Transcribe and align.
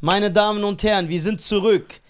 Meine 0.00 0.30
Damen 0.30 0.64
und 0.64 0.82
Herren, 0.82 1.08
wir 1.08 1.20
sind 1.20 1.40
zurück. 1.40 2.00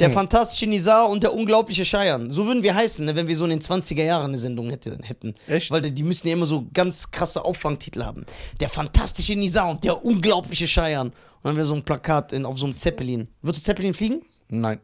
Der 0.00 0.10
fantastische 0.18 0.66
Nizar 0.66 1.08
und 1.08 1.22
der 1.22 1.32
unglaubliche 1.32 1.84
Scheiern. 1.84 2.30
So 2.30 2.46
würden 2.46 2.62
wir 2.62 2.74
heißen, 2.74 3.04
ne, 3.04 3.14
wenn 3.14 3.28
wir 3.28 3.36
so 3.36 3.44
in 3.44 3.50
den 3.50 3.60
20er 3.60 4.02
Jahren 4.02 4.26
eine 4.30 4.38
Sendung 4.38 4.70
hätte, 4.70 4.98
hätten. 5.02 5.34
Echt? 5.46 5.70
Weil 5.70 5.82
die- 5.90 6.02
müssen 6.02 6.26
ja 6.26 6.32
immer 6.32 6.46
so 6.46 6.66
ganz 6.72 7.10
krasse 7.10 7.44
Auffangtitel 7.44 8.02
haben. 8.02 8.24
Der 8.60 8.68
fantastische 8.68 9.36
Nizar 9.36 9.70
und 9.70 9.84
der 9.84 10.04
unglaubliche 10.04 10.66
Scheiern. 10.66 11.08
Und 11.08 11.14
dann 11.44 11.56
wäre 11.56 11.66
so 11.66 11.74
ein 11.74 11.84
Plakat 11.84 12.32
in, 12.32 12.44
auf 12.44 12.58
so 12.58 12.66
einem 12.66 12.76
Zeppelin. 12.76 13.28
Würdest 13.42 13.64
du 13.64 13.66
Zeppelin 13.66 13.94
fliegen? 13.94 14.22
Nein. 14.48 14.80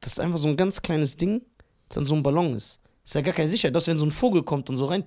Das 0.00 0.12
ist 0.12 0.20
einfach 0.20 0.38
so 0.38 0.48
ein 0.48 0.56
ganz 0.56 0.80
kleines 0.82 1.16
Ding, 1.16 1.40
das 1.88 1.96
dann 1.96 2.04
so 2.04 2.14
ein 2.14 2.22
Ballon 2.22 2.54
ist. 2.54 2.78
Ist 3.04 3.14
ja 3.14 3.22
gar 3.22 3.34
keine 3.34 3.48
Sicherheit, 3.48 3.74
dass 3.74 3.86
wenn 3.88 3.98
so 3.98 4.04
ein 4.06 4.10
Vogel 4.12 4.42
kommt 4.42 4.68
und 4.70 4.76
so 4.76 4.84
rein. 4.86 5.04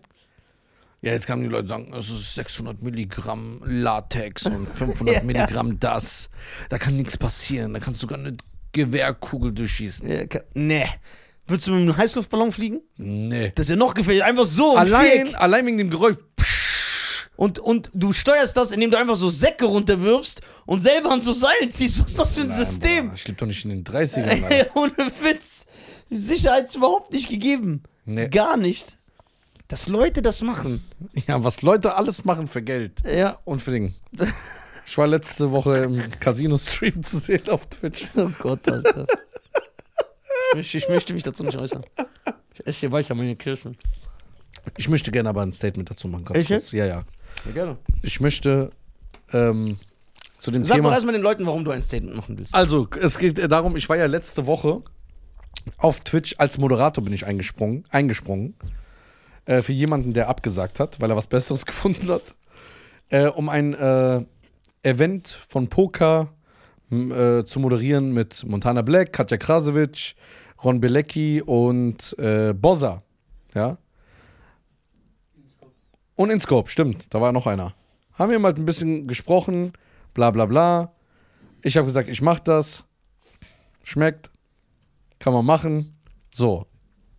Ja, 1.01 1.11
jetzt 1.11 1.27
kamen 1.27 1.43
die 1.43 1.49
Leute 1.49 1.61
und 1.63 1.67
sagen, 1.67 1.93
es 1.93 2.09
ist 2.09 2.33
600 2.35 2.81
Milligramm 2.81 3.61
Latex 3.65 4.45
und 4.45 4.67
500 4.75 5.15
Ja. 5.17 5.23
Milligramm 5.23 5.79
das. 5.79 6.29
Da 6.69 6.77
kann 6.79 6.95
nichts 6.95 7.17
passieren. 7.17 7.73
Da 7.73 7.79
kannst 7.79 8.01
du 8.01 8.07
sogar 8.07 8.17
eine 8.19 8.35
Gewehrkugel 8.71 9.51
durchschießen. 9.53 10.09
Äh, 10.09 10.27
ka- 10.27 10.43
nee. 10.53 10.87
Würdest 11.45 11.67
du 11.67 11.71
mit 11.71 11.81
einem 11.83 11.95
Heißluftballon 11.95 12.51
fliegen? 12.51 12.81
Nee. 12.97 13.51
Das 13.55 13.67
ist 13.67 13.69
ja 13.69 13.75
noch 13.75 13.93
gefährlich. 13.93 14.23
Einfach 14.23 14.45
so. 14.45 14.75
Allein, 14.75 15.33
allein 15.35 15.65
wegen 15.65 15.77
dem 15.77 15.89
Geräusch. 15.89 16.17
Und, 17.35 17.59
und 17.59 17.91
du 17.93 18.13
steuerst 18.13 18.57
das, 18.57 18.71
indem 18.71 18.89
du 18.91 18.97
einfach 18.97 19.15
so 19.15 19.29
Säcke 19.29 19.65
runterwirfst 19.65 20.41
und 20.65 20.79
selber 20.79 21.11
an 21.11 21.21
so 21.21 21.33
Seilen 21.33 21.69
ziehst. 21.69 21.99
Was 21.99 22.07
ist 22.07 22.19
das 22.19 22.35
für 22.35 22.41
ein 22.41 22.47
Nein, 22.47 22.57
System? 22.65 23.01
Bruder, 23.05 23.13
Ich 23.15 23.27
lebe 23.27 23.39
doch 23.39 23.45
nicht 23.47 23.63
in 23.63 23.69
den 23.69 23.83
30ern. 23.83 24.43
Alter. 24.43 24.71
Ohne 24.75 24.91
Witz. 25.21 25.65
Sicherheit 26.09 26.65
ist 26.65 26.75
überhaupt 26.75 27.13
nicht 27.13 27.29
gegeben. 27.29 27.83
Nee. 28.05 28.27
Gar 28.29 28.57
nicht. 28.57 28.96
Dass 29.67 29.87
Leute 29.87 30.21
das 30.21 30.41
machen. 30.41 30.83
Ja, 31.27 31.43
was 31.43 31.61
Leute 31.61 31.95
alles 31.95 32.23
machen 32.23 32.47
für 32.47 32.61
Geld. 32.61 33.01
Ja. 33.05 33.37
Und 33.43 33.61
für 33.61 33.71
Ding. 33.71 33.95
Ich 34.85 34.97
war 34.97 35.07
letzte 35.07 35.51
Woche 35.51 35.77
im 35.79 36.01
Casino-Stream 36.19 37.03
zu 37.03 37.17
sehen 37.17 37.49
auf 37.49 37.65
Twitch. 37.67 38.05
Oh 38.15 38.29
Gott, 38.39 38.67
Alter. 38.69 39.05
ich, 40.51 40.55
möchte, 40.55 40.77
ich 40.77 40.89
möchte 40.89 41.13
mich 41.13 41.23
dazu 41.23 41.43
nicht 41.43 41.57
äußern. 41.57 41.85
Ich 42.53 42.65
esse 42.65 42.79
hier 42.79 42.91
weiter 42.93 43.13
meine 43.13 43.35
Kirschen. 43.35 43.77
Ich 44.77 44.87
möchte 44.87 45.11
gerne 45.11 45.29
aber 45.29 45.41
ein 45.41 45.51
Statement 45.51 45.89
dazu 45.89 46.07
machen. 46.07 46.25
Ganz 46.25 46.39
Echt 46.39 46.47
kurz. 46.47 46.71
Ja, 46.71 46.85
ja. 46.85 47.03
Ja, 47.45 47.51
gerne. 47.51 47.77
Ich 48.01 48.21
möchte 48.21 48.71
ähm, 49.33 49.77
zu 50.39 50.51
dem 50.51 50.65
Sag 50.65 50.77
doch 50.77 50.83
Thema. 50.83 50.93
erstmal 50.93 51.13
den 51.13 51.21
Leuten, 51.21 51.45
warum 51.45 51.65
du 51.65 51.71
ein 51.71 51.81
Statement 51.81 52.15
machen 52.15 52.37
willst. 52.37 52.55
Also, 52.55 52.87
es 52.99 53.17
geht 53.17 53.51
darum, 53.51 53.75
ich 53.75 53.89
war 53.89 53.97
ja 53.97 54.05
letzte 54.05 54.45
Woche 54.47 54.81
auf 55.77 55.99
Twitch 55.99 56.35
als 56.37 56.57
Moderator 56.57 57.03
bin 57.03 57.13
ich 57.13 57.25
eingesprungen, 57.25 57.83
eingesprungen. 57.89 58.55
Äh, 59.47 59.61
für 59.61 59.71
jemanden, 59.71 60.13
der 60.13 60.27
abgesagt 60.27 60.79
hat, 60.79 60.99
weil 60.99 61.09
er 61.09 61.15
was 61.15 61.27
Besseres 61.27 61.65
gefunden 61.65 62.09
hat. 62.09 62.35
Äh, 63.09 63.27
um 63.27 63.49
ein 63.49 63.73
äh, 63.73 64.23
Event 64.83 65.39
von 65.47 65.69
Poker 65.69 66.33
äh, 66.91 67.43
zu 67.45 67.59
moderieren 67.59 68.11
mit 68.11 68.43
Montana 68.45 68.81
Black, 68.81 69.13
Katja 69.13 69.37
Krasowitsch, 69.37 70.15
Ron 70.63 70.81
Belecki 70.81 71.41
und 71.41 72.13
äh, 72.19 72.53
Bozza. 72.53 73.03
Ja. 73.53 73.77
Und 76.15 76.29
InScope, 76.29 76.69
stimmt, 76.69 77.13
da 77.13 77.21
war 77.21 77.31
noch 77.31 77.47
einer. 77.47 77.73
Haben 78.13 78.31
wir 78.31 78.39
mal 78.39 78.53
ein 78.53 78.65
bisschen 78.65 79.07
gesprochen, 79.07 79.71
bla 80.13 80.31
bla 80.31 80.45
bla. 80.45 80.91
Ich 81.61 81.77
habe 81.77 81.87
gesagt, 81.87 82.09
ich 82.09 82.21
mach 82.21 82.39
das. 82.39 82.83
Schmeckt. 83.83 84.29
Kann 85.19 85.33
man 85.33 85.45
machen. 85.45 85.97
So. 86.31 86.65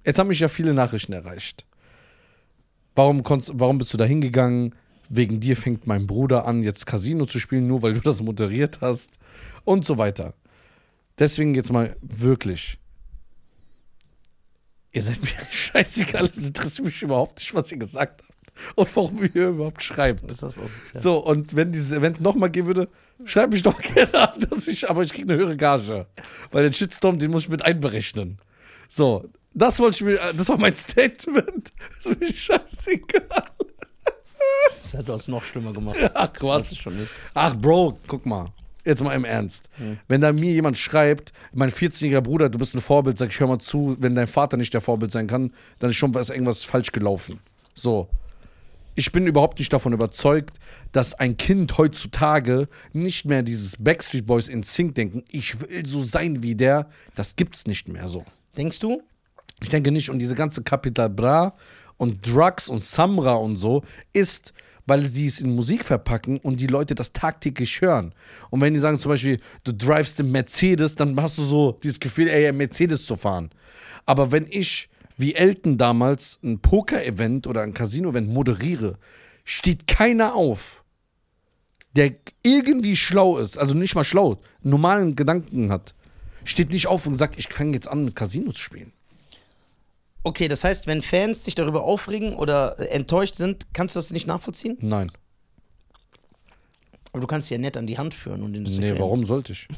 Jetzt 0.04 0.18
haben 0.18 0.28
mich 0.28 0.40
ja 0.40 0.48
viele 0.48 0.74
Nachrichten 0.74 1.12
erreicht. 1.12 1.67
Warum, 2.98 3.22
konntest, 3.22 3.52
warum 3.54 3.78
bist 3.78 3.92
du 3.92 3.96
da 3.96 4.04
hingegangen? 4.04 4.74
Wegen 5.08 5.38
dir 5.38 5.56
fängt 5.56 5.86
mein 5.86 6.08
Bruder 6.08 6.46
an, 6.46 6.64
jetzt 6.64 6.84
Casino 6.84 7.26
zu 7.26 7.38
spielen, 7.38 7.68
nur 7.68 7.80
weil 7.80 7.94
du 7.94 8.00
das 8.00 8.20
moderiert 8.22 8.80
hast. 8.80 9.10
Und 9.64 9.84
so 9.84 9.98
weiter. 9.98 10.34
Deswegen 11.16 11.54
jetzt 11.54 11.70
mal 11.70 11.94
wirklich. 12.00 12.76
Ihr 14.90 15.02
seid 15.02 15.22
mir 15.22 15.30
scheißegal, 15.52 16.24
es 16.24 16.44
interessiert 16.44 16.86
mich 16.86 17.00
überhaupt 17.00 17.38
nicht, 17.38 17.54
was 17.54 17.70
ihr 17.70 17.78
gesagt 17.78 18.24
habt. 18.24 18.74
Und 18.74 18.96
warum 18.96 19.22
ihr 19.22 19.30
hier 19.32 19.48
überhaupt 19.50 19.84
schreibt. 19.84 20.28
ist 20.32 20.42
das 20.42 20.58
asozial. 20.58 21.00
So, 21.00 21.24
und 21.24 21.54
wenn 21.54 21.70
dieses 21.70 21.92
Event 21.92 22.20
nochmal 22.20 22.50
gehen 22.50 22.66
würde, 22.66 22.88
schreib 23.24 23.52
mich 23.52 23.62
doch 23.62 23.80
gerne 23.94 24.32
an, 24.32 24.40
dass 24.40 24.66
ich, 24.66 24.90
aber 24.90 25.04
ich 25.04 25.12
kriege 25.12 25.32
eine 25.32 25.40
höhere 25.40 25.56
Gage. 25.56 26.06
Weil 26.50 26.64
den 26.64 26.72
Shitstorm, 26.72 27.20
den 27.20 27.30
muss 27.30 27.44
ich 27.44 27.48
mit 27.48 27.64
einberechnen. 27.64 28.38
So, 28.88 29.30
das 29.54 29.78
wollte 29.80 29.96
ich 29.96 30.02
mir, 30.02 30.32
das 30.34 30.48
war 30.48 30.58
mein 30.58 30.76
Statement. 30.76 31.72
Das 31.96 32.06
ist 32.12 32.20
mir 32.20 32.32
scheißegal. 32.32 33.50
Das 34.82 34.94
hätte 34.94 35.12
es 35.12 35.28
noch 35.28 35.42
schlimmer 35.42 35.72
gemacht. 35.72 35.98
Ach, 36.14 36.30
Was 36.40 36.42
was? 36.42 36.72
es 36.72 36.78
schon 36.78 36.98
ist. 36.98 37.12
Ach, 37.34 37.54
Bro, 37.56 37.98
guck 38.06 38.24
mal. 38.24 38.52
Jetzt 38.84 39.02
mal 39.02 39.14
im 39.14 39.24
Ernst. 39.26 39.68
Wenn 40.06 40.22
da 40.22 40.32
mir 40.32 40.52
jemand 40.52 40.78
schreibt, 40.78 41.32
mein 41.52 41.70
14-jähriger 41.70 42.22
Bruder, 42.22 42.48
du 42.48 42.58
bist 42.58 42.74
ein 42.74 42.80
Vorbild, 42.80 43.18
sag 43.18 43.28
ich, 43.28 43.38
hör 43.38 43.46
mal 43.46 43.58
zu, 43.58 43.96
wenn 44.00 44.14
dein 44.14 44.26
Vater 44.28 44.56
nicht 44.56 44.72
der 44.72 44.80
Vorbild 44.80 45.12
sein 45.12 45.26
kann, 45.26 45.52
dann 45.78 45.90
ist 45.90 45.96
schon 45.96 46.14
was, 46.14 46.30
irgendwas 46.30 46.64
falsch 46.64 46.92
gelaufen. 46.92 47.40
So. 47.74 48.08
Ich 48.94 49.12
bin 49.12 49.26
überhaupt 49.26 49.58
nicht 49.58 49.72
davon 49.72 49.92
überzeugt, 49.92 50.58
dass 50.92 51.12
ein 51.14 51.36
Kind 51.36 51.76
heutzutage 51.76 52.66
nicht 52.92 53.26
mehr 53.26 53.42
dieses 53.42 53.76
Backstreet 53.76 54.26
Boys 54.26 54.48
in 54.48 54.62
Sync 54.62 54.94
denken, 54.94 55.22
ich 55.30 55.60
will 55.60 55.84
so 55.84 56.02
sein 56.02 56.42
wie 56.42 56.54
der, 56.54 56.88
das 57.14 57.36
gibt's 57.36 57.66
nicht 57.66 57.88
mehr 57.88 58.08
so. 58.08 58.24
Denkst 58.56 58.78
du? 58.78 59.02
Ich 59.62 59.68
denke 59.68 59.90
nicht. 59.90 60.10
Und 60.10 60.18
diese 60.18 60.34
ganze 60.34 60.62
Capital 60.62 61.10
Bra 61.10 61.54
und 61.96 62.26
Drugs 62.26 62.68
und 62.68 62.82
Samra 62.82 63.34
und 63.34 63.56
so 63.56 63.82
ist, 64.12 64.52
weil 64.86 65.04
sie 65.04 65.26
es 65.26 65.40
in 65.40 65.54
Musik 65.54 65.84
verpacken 65.84 66.38
und 66.38 66.60
die 66.60 66.66
Leute 66.66 66.94
das 66.94 67.12
tagtäglich 67.12 67.80
hören. 67.80 68.14
Und 68.50 68.62
wenn 68.62 68.72
die 68.72 68.80
sagen 68.80 68.98
zum 68.98 69.10
Beispiel, 69.10 69.38
du 69.64 69.72
drivest 69.72 70.20
im 70.20 70.32
Mercedes, 70.32 70.94
dann 70.94 71.20
hast 71.20 71.36
du 71.36 71.44
so 71.44 71.78
dieses 71.82 72.00
Gefühl, 72.00 72.28
ey, 72.28 72.50
Mercedes 72.52 73.04
zu 73.04 73.16
fahren. 73.16 73.50
Aber 74.06 74.32
wenn 74.32 74.46
ich, 74.48 74.88
wie 75.18 75.34
Elton 75.34 75.76
damals, 75.76 76.38
ein 76.42 76.60
Poker-Event 76.60 77.46
oder 77.46 77.60
ein 77.62 77.74
Casino-Event 77.74 78.30
moderiere, 78.30 78.98
steht 79.44 79.86
keiner 79.86 80.34
auf, 80.34 80.82
der 81.94 82.14
irgendwie 82.42 82.96
schlau 82.96 83.38
ist, 83.38 83.58
also 83.58 83.74
nicht 83.74 83.94
mal 83.94 84.04
schlau, 84.04 84.40
normalen 84.62 85.16
Gedanken 85.16 85.70
hat, 85.70 85.94
steht 86.44 86.70
nicht 86.70 86.86
auf 86.86 87.06
und 87.06 87.14
sagt, 87.14 87.38
ich 87.38 87.48
fange 87.48 87.74
jetzt 87.74 87.88
an 87.88 88.04
mit 88.04 88.16
Casino 88.16 88.52
zu 88.52 88.62
spielen. 88.62 88.92
Okay, 90.24 90.48
das 90.48 90.64
heißt, 90.64 90.86
wenn 90.86 91.00
Fans 91.02 91.44
sich 91.44 91.54
darüber 91.54 91.82
aufregen 91.84 92.34
oder 92.34 92.78
enttäuscht 92.92 93.36
sind, 93.36 93.66
kannst 93.72 93.94
du 93.94 93.98
das 93.98 94.10
nicht 94.10 94.26
nachvollziehen? 94.26 94.76
Nein. 94.80 95.10
Aber 97.12 97.20
du 97.20 97.26
kannst 97.26 97.48
sie 97.48 97.54
ja 97.54 97.58
nett 97.60 97.76
an 97.76 97.86
die 97.86 97.96
Hand 97.98 98.14
führen 98.14 98.42
und 98.42 98.52
das 98.52 98.62
Nee, 98.74 98.74
erklären. 98.88 98.98
warum 98.98 99.24
sollte 99.24 99.52
ich? 99.52 99.68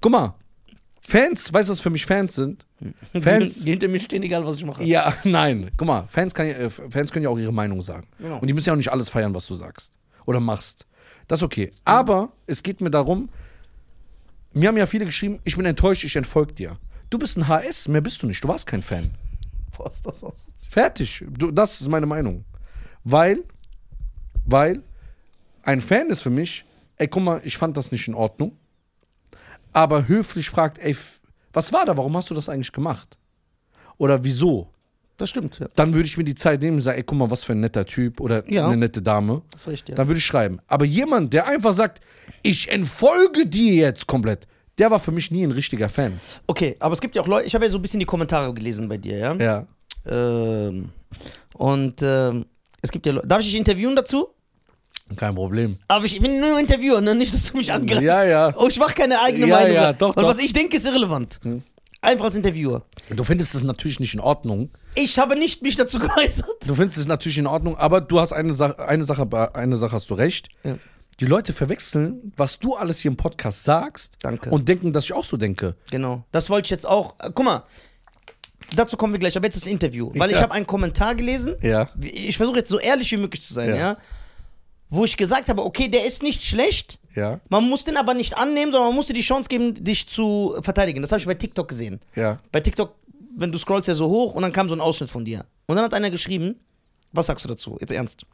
Guck 0.00 0.12
mal, 0.12 0.34
Fans, 1.00 1.52
weißt 1.52 1.68
du, 1.68 1.72
was 1.72 1.80
für 1.80 1.90
mich 1.90 2.04
Fans 2.04 2.34
sind? 2.34 2.66
Fans. 3.20 3.64
Die 3.64 3.70
hinter 3.70 3.88
mir 3.88 4.00
stehen, 4.00 4.22
egal 4.22 4.44
was 4.46 4.56
ich 4.56 4.64
mache. 4.64 4.84
ja, 4.84 5.14
nein. 5.24 5.70
Guck 5.76 5.86
mal, 5.86 6.04
Fans, 6.08 6.34
kann, 6.34 6.46
äh, 6.46 6.68
Fans 6.68 7.10
können 7.10 7.22
ja 7.24 7.30
auch 7.30 7.38
ihre 7.38 7.52
Meinung 7.52 7.80
sagen. 7.82 8.06
Genau. 8.18 8.38
Und 8.38 8.46
die 8.46 8.52
müssen 8.52 8.66
ja 8.68 8.72
auch 8.74 8.76
nicht 8.78 8.92
alles 8.92 9.08
feiern, 9.08 9.34
was 9.34 9.46
du 9.46 9.54
sagst 9.54 9.98
oder 10.26 10.40
machst. 10.40 10.86
Das 11.26 11.38
ist 11.40 11.42
okay. 11.44 11.72
Aber 11.84 12.32
es 12.46 12.62
geht 12.62 12.80
mir 12.80 12.90
darum, 12.90 13.30
mir 14.52 14.68
haben 14.68 14.76
ja 14.76 14.86
viele 14.86 15.04
geschrieben, 15.06 15.38
ich 15.44 15.56
bin 15.56 15.64
enttäuscht, 15.64 16.04
ich 16.04 16.16
entfolge 16.16 16.52
dir. 16.52 16.78
Du 17.10 17.18
bist 17.18 17.36
ein 17.36 17.48
HS, 17.48 17.88
mehr 17.88 18.00
bist 18.00 18.22
du 18.22 18.26
nicht. 18.26 18.42
Du 18.42 18.48
warst 18.48 18.66
kein 18.66 18.82
Fan. 18.82 19.10
Boah, 19.76 19.88
ist 19.88 20.04
das 20.06 20.22
asozial. 20.22 20.44
Fertig. 20.70 21.24
Du, 21.28 21.50
das 21.50 21.80
ist 21.80 21.88
meine 21.88 22.06
Meinung. 22.06 22.44
Weil, 23.04 23.42
weil 24.46 24.82
ein 25.62 25.80
Fan 25.80 26.08
ist 26.10 26.22
für 26.22 26.30
mich, 26.30 26.64
ey, 26.96 27.08
guck 27.08 27.22
mal, 27.22 27.40
ich 27.44 27.56
fand 27.56 27.76
das 27.76 27.90
nicht 27.92 28.06
in 28.08 28.14
Ordnung. 28.14 28.56
Aber 29.72 30.06
höflich 30.08 30.50
fragt, 30.50 30.78
ey, 30.78 30.96
was 31.52 31.72
war 31.72 31.84
da? 31.84 31.96
Warum 31.96 32.16
hast 32.16 32.30
du 32.30 32.34
das 32.34 32.48
eigentlich 32.48 32.72
gemacht? 32.72 33.18
Oder 33.98 34.22
wieso? 34.24 34.68
Das 35.16 35.28
stimmt, 35.30 35.58
ja. 35.58 35.68
Dann 35.74 35.92
würde 35.92 36.06
ich 36.06 36.16
mir 36.16 36.24
die 36.24 36.34
Zeit 36.34 36.62
nehmen 36.62 36.76
und 36.76 36.80
sagen, 36.82 36.96
ey, 36.98 37.04
guck 37.04 37.18
mal, 37.18 37.30
was 37.30 37.44
für 37.44 37.52
ein 37.52 37.60
netter 37.60 37.84
Typ 37.84 38.20
oder 38.20 38.48
Ja. 38.50 38.66
eine 38.66 38.76
nette 38.76 39.02
Dame. 39.02 39.42
Das 39.50 39.62
ist 39.62 39.68
richtig, 39.68 39.88
ja. 39.90 39.94
Dann 39.96 40.08
würde 40.08 40.18
ich 40.18 40.24
schreiben. 40.24 40.60
Aber 40.66 40.84
jemand, 40.84 41.32
der 41.34 41.46
einfach 41.46 41.74
sagt, 41.74 42.00
ich 42.42 42.70
entfolge 42.70 43.46
dir 43.46 43.74
jetzt 43.74 44.06
komplett, 44.06 44.46
der 44.80 44.90
war 44.90 44.98
für 44.98 45.12
mich 45.12 45.30
nie 45.30 45.44
ein 45.44 45.52
richtiger 45.52 45.88
Fan. 45.88 46.18
Okay, 46.46 46.74
aber 46.80 46.94
es 46.94 47.00
gibt 47.00 47.14
ja 47.14 47.22
auch 47.22 47.26
Leute, 47.28 47.46
ich 47.46 47.54
habe 47.54 47.64
ja 47.66 47.70
so 47.70 47.78
ein 47.78 47.82
bisschen 47.82 48.00
die 48.00 48.06
Kommentare 48.06 48.52
gelesen 48.54 48.88
bei 48.88 48.96
dir, 48.96 49.16
ja? 49.18 49.34
Ja. 49.34 49.66
Ähm, 50.06 50.90
und 51.54 52.00
ähm, 52.02 52.46
es 52.82 52.90
gibt 52.90 53.06
ja 53.06 53.12
Leute, 53.12 53.26
darf 53.28 53.40
ich 53.40 53.46
dich 53.46 53.56
interviewen 53.56 53.94
dazu? 53.94 54.28
Kein 55.16 55.34
Problem. 55.34 55.76
Aber 55.88 56.04
ich 56.04 56.20
bin 56.20 56.40
nur 56.40 56.58
Interviewer, 56.58 57.00
ne? 57.00 57.14
nicht, 57.14 57.34
dass 57.34 57.50
du 57.50 57.56
mich 57.56 57.72
angreifst. 57.72 58.02
Ja, 58.02 58.24
ja. 58.24 58.54
Oh, 58.56 58.68
ich 58.68 58.78
mache 58.78 58.94
keine 58.94 59.20
eigene 59.20 59.46
Ja, 59.48 59.56
Meinung. 59.56 59.74
ja, 59.74 59.92
doch, 59.92 60.14
Weil 60.16 60.22
doch. 60.22 60.30
was 60.30 60.38
ich 60.38 60.52
denke, 60.52 60.76
ist 60.76 60.86
irrelevant. 60.86 61.40
Einfach 62.00 62.26
als 62.26 62.36
Interviewer. 62.36 62.82
Du 63.10 63.24
findest 63.24 63.54
es 63.54 63.62
natürlich 63.64 64.00
nicht 64.00 64.14
in 64.14 64.20
Ordnung. 64.20 64.70
Ich 64.94 65.18
habe 65.18 65.36
nicht 65.36 65.62
mich 65.62 65.76
dazu 65.76 65.98
geäußert. 66.00 66.48
Du 66.66 66.74
findest 66.74 66.96
es 66.98 67.06
natürlich 67.06 67.38
in 67.38 67.46
Ordnung, 67.46 67.76
aber 67.76 68.00
du 68.00 68.20
hast 68.20 68.32
eine 68.32 68.52
Sache, 68.54 68.78
eine 68.88 69.04
Sache, 69.04 69.28
eine 69.54 69.76
Sache 69.76 69.92
hast 69.92 70.08
du 70.08 70.14
recht. 70.14 70.48
Ja. 70.64 70.76
Die 71.20 71.26
Leute 71.26 71.52
verwechseln, 71.52 72.32
was 72.36 72.58
du 72.58 72.74
alles 72.76 73.00
hier 73.00 73.10
im 73.10 73.16
Podcast 73.16 73.64
sagst 73.64 74.16
Danke. 74.22 74.50
und 74.50 74.66
denken, 74.68 74.92
dass 74.92 75.04
ich 75.04 75.12
auch 75.12 75.24
so 75.24 75.36
denke. 75.36 75.76
Genau. 75.90 76.24
Das 76.32 76.48
wollte 76.50 76.66
ich 76.66 76.70
jetzt 76.70 76.86
auch. 76.86 77.14
Äh, 77.20 77.30
guck 77.34 77.44
mal, 77.44 77.64
dazu 78.74 78.96
kommen 78.96 79.12
wir 79.12 79.20
gleich, 79.20 79.36
aber 79.36 79.46
jetzt 79.46 79.56
das 79.56 79.66
Interview. 79.66 80.10
Weil 80.14 80.30
ich 80.30 80.36
Ja. 80.36 80.42
habe 80.42 80.54
einen 80.54 80.66
Kommentar 80.66 81.14
gelesen. 81.14 81.56
Ja. 81.60 81.90
Ich 82.00 82.36
versuche 82.36 82.58
jetzt 82.58 82.70
so 82.70 82.78
ehrlich 82.78 83.10
wie 83.12 83.16
möglich 83.18 83.46
zu 83.46 83.52
sein, 83.52 83.68
Ja. 83.70 83.76
ja. 83.76 83.96
Wo 84.88 85.04
ich 85.04 85.16
gesagt 85.16 85.48
habe, 85.48 85.62
okay, 85.64 85.88
der 85.88 86.04
ist 86.04 86.22
nicht 86.22 86.42
schlecht, 86.42 86.98
Ja, 87.14 87.40
Man 87.48 87.68
muss 87.68 87.84
den 87.84 87.96
aber 87.96 88.14
nicht 88.14 88.36
annehmen, 88.38 88.70
sondern 88.70 88.88
man 88.90 88.94
muss 88.96 89.06
dir 89.08 89.14
die 89.14 89.20
Chance 89.20 89.48
geben, 89.48 89.74
dich 89.74 90.08
zu 90.08 90.56
verteidigen. 90.62 91.02
Das 91.02 91.10
habe 91.10 91.18
ich 91.20 91.26
bei 91.26 91.34
TikTok 91.34 91.66
gesehen. 91.68 92.00
ja. 92.14 92.38
Bei 92.52 92.60
TikTok, 92.60 92.94
wenn 93.36 93.50
du 93.52 93.58
scrollst 93.58 93.88
ja 93.88 93.94
so 93.94 94.08
hoch 94.08 94.34
und 94.34 94.42
dann 94.42 94.52
kam 94.52 94.68
so 94.68 94.74
ein 94.76 94.80
Ausschnitt 94.80 95.10
von 95.10 95.24
dir. 95.24 95.44
Und 95.66 95.74
dann 95.76 95.84
hat 95.84 95.92
einer 95.92 96.10
geschrieben, 96.10 96.54
was 97.12 97.26
sagst 97.26 97.44
du 97.44 97.48
dazu? 97.48 97.76
Jetzt 97.80 97.90
ernst. 97.92 98.24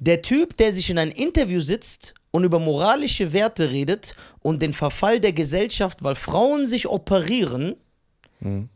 Der 0.00 0.22
Typ, 0.22 0.56
der 0.56 0.72
sich 0.72 0.90
in 0.90 0.98
ein 0.98 1.10
Interview 1.12 1.60
sitzt 1.60 2.14
und 2.32 2.44
über 2.44 2.58
moralische 2.58 3.32
Werte 3.32 3.70
redet 3.70 4.14
und 4.40 4.60
den 4.62 4.72
Verfall 4.72 5.20
der 5.20 5.32
Gesellschaft, 5.32 6.02
weil 6.02 6.14
Frauen 6.14 6.64
sich 6.66 6.88
operieren, 6.88 7.76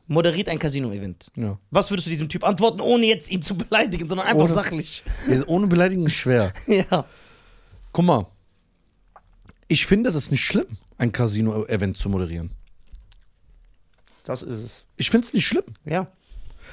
moderiert 0.07 0.51
ein 0.51 0.59
Casino-Event. 0.59 1.31
ja. 1.37 1.59
Was 1.71 1.91
würdest 1.91 2.07
du 2.07 2.11
diesem 2.11 2.29
Typ 2.29 2.45
antworten, 2.45 2.81
ohne 2.83 3.07
jetzt 3.07 3.31
ihn 3.31 3.41
zu 3.41 3.57
beleidigen, 3.57 4.07
sondern 4.07 4.27
einfach 4.27 4.45
Ohne- 4.45 4.53
sachlich? 4.53 5.03
Ist 5.27 5.49
Ohne 5.49 5.67
Beleidigung 5.67 6.07
ist 6.07 6.13
schwer. 6.15 6.53
Ja. 6.67 7.07
Guck 7.93 8.05
mal, 8.05 8.27
ich 9.69 9.87
finde 9.87 10.13
das 10.13 10.31
nicht 10.31 10.45
schlimm, 10.45 10.67
ein 10.99 11.11
Casino-Event 11.13 11.97
zu 11.97 12.11
moderieren. 12.11 12.51
Das 14.25 14.43
ist 14.43 14.59
es. 14.59 14.85
Ich 14.97 15.11
finde 15.11 15.27
es 15.27 15.33
nicht 15.33 15.47
schlimm. 15.47 15.65
Ja. 15.87 16.09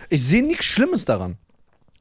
Ich 0.10 0.24
sehe 0.24 0.44
nichts 0.44 0.66
Schlimmes 0.66 1.06
daran. 1.06 1.38